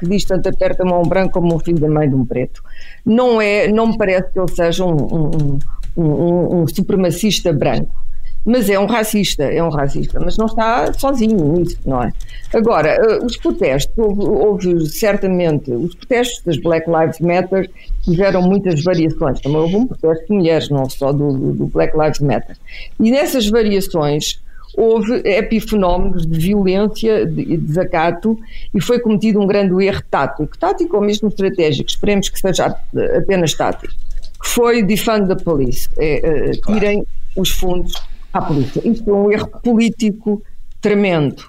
[0.00, 2.62] que diz tanto aperta a mão branco como o filho da mãe de um preto.
[3.04, 5.58] Não é, não me parece que ele seja um, um,
[5.94, 8.07] um, um supremacista branco
[8.44, 12.12] mas é um racista, é um racista, mas não está sozinho nisso, não é?
[12.54, 17.70] Agora, eh, os protestos, houve, houve, certamente, os protestos das Black Lives Matter
[18.02, 22.20] tiveram muitas variações, também houve um protesto de mulheres, não só do, do Black Lives
[22.20, 22.56] Matter,
[22.98, 24.40] e nessas variações
[24.76, 28.38] houve epifenómenos de violência e de desacato
[28.72, 32.76] e foi cometido um grande erro tático, tático ou mesmo estratégico, esperemos que seja
[33.16, 33.92] apenas tático,
[34.40, 37.04] que foi defund the police, é, é, tirem
[37.36, 37.94] os fundos
[38.38, 38.80] à polícia.
[38.84, 40.42] Isto é um erro político
[40.80, 41.44] tremendo.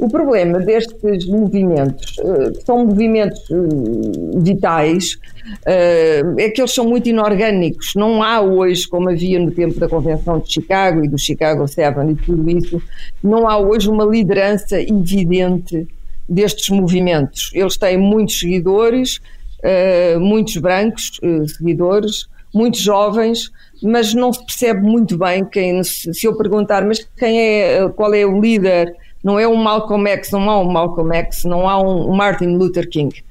[0.00, 5.18] O problema destes movimentos, uh, são movimentos uh, vitais,
[5.66, 7.92] uh, é que eles são muito inorgânicos.
[7.94, 12.12] Não há hoje, como havia no tempo da Convenção de Chicago e do Chicago Seven
[12.12, 12.82] e tudo isso,
[13.22, 15.86] não há hoje uma liderança evidente
[16.26, 17.50] destes movimentos.
[17.52, 19.20] Eles têm muitos seguidores,
[20.18, 21.20] muitos brancos
[21.58, 22.24] seguidores,
[22.54, 23.50] muitos jovens,
[23.82, 28.24] mas não se percebe muito bem quem, se eu perguntar, mas quem é, qual é
[28.24, 32.14] o líder não é um Malcolm X, não há um Malcolm X, não há um
[32.14, 33.22] Martin Luther King.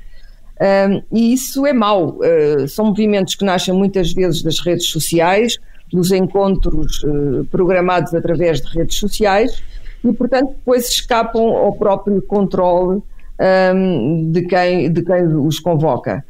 [0.61, 2.17] Um, e isso é mau.
[2.19, 5.57] Uh, são movimentos que nascem muitas vezes das redes sociais,
[5.91, 9.63] dos encontros uh, programados através de redes sociais
[10.03, 13.01] e, portanto, depois escapam ao próprio controle
[13.73, 16.23] um, de, quem, de quem os convoca.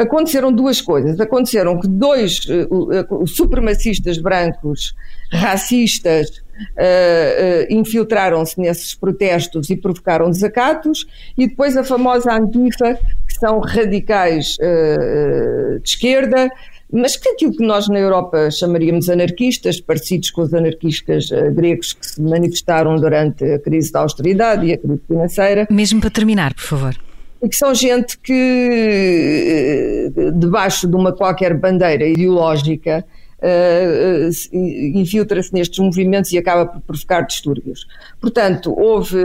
[0.00, 1.20] Aconteceram duas coisas.
[1.20, 4.94] Aconteceram que dois uh, supremacistas brancos,
[5.30, 12.98] racistas, uh, uh, infiltraram-se nesses protestos e provocaram desacatos, e depois a famosa Antifa,
[13.28, 16.50] que são radicais de esquerda,
[16.90, 22.06] mas que aquilo que nós na Europa chamaríamos anarquistas, parecidos com os anarquistas gregos que
[22.06, 25.68] se manifestaram durante a crise da austeridade e a crise financeira.
[25.70, 27.09] Mesmo para terminar, por favor
[27.48, 33.04] que são gente que, debaixo de uma qualquer bandeira ideológica,
[33.40, 37.86] uh, infiltra-se nestes movimentos e acaba por provocar distúrbios.
[38.20, 39.16] Portanto, houve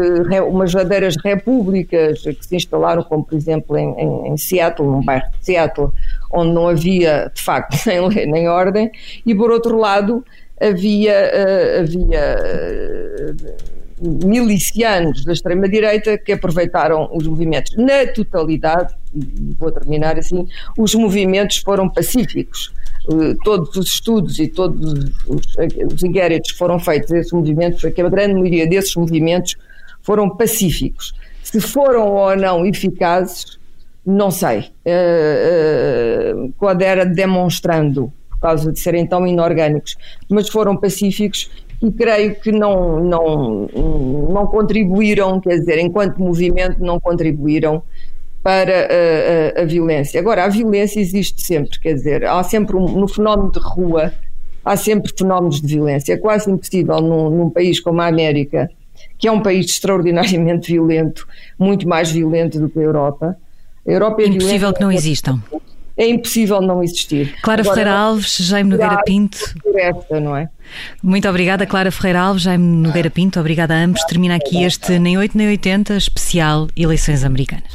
[0.48, 5.46] umas verdadeiras repúblicas que se instalaram, como por exemplo em, em, Seattle, num bairro de
[5.46, 5.90] Seattle,
[6.32, 8.92] onde não havia de facto nem lei nem ordem,
[9.26, 10.24] e por outro lado
[10.60, 11.32] havia,
[11.82, 12.38] havia
[14.02, 17.76] milicianos da extrema-direita que aproveitaram os movimentos.
[17.78, 22.74] Na totalidade, e vou terminar assim, os movimentos foram pacíficos.
[23.12, 25.56] Eh, todos os estudos e todos os,
[25.94, 29.56] os inquéritos que foram feitos a esses movimentos, que a grande maioria desses movimentos
[30.02, 31.14] foram pacíficos.
[31.44, 33.60] Se foram ou não eficazes,
[34.06, 34.72] não sei.
[34.86, 39.96] Uh, uh, era demonstrando, por causa de serem tão inorgânicos,
[40.30, 41.50] mas foram pacíficos
[41.82, 43.68] e creio que não, não,
[44.30, 47.84] não contribuíram, quer dizer, enquanto movimento, não contribuíram
[48.42, 50.20] para a, a, a, violência.
[50.20, 54.14] Agora, a violência existe sempre, quer dizer, há sempre um, no fenómeno de rua,
[54.64, 56.14] há sempre fenómenos de violência.
[56.14, 58.70] É quase impossível num, num país como a América,
[59.18, 63.38] que é um país extraordinariamente violento, muito mais violento do que a Europa.
[63.88, 65.42] A Europa é impossível que não existam.
[65.52, 67.36] É impossível não existir.
[67.42, 69.38] Clara Agora, Ferreira Alves, Jaime Nogueira Pinto.
[70.22, 70.50] Não é?
[71.02, 73.40] Muito obrigada, Clara Ferreira Alves, Jaime Nogueira Pinto.
[73.40, 74.04] Obrigada a ambos.
[74.04, 77.72] Termina aqui este Nem 8 Nem 80 especial Eleições Americanas.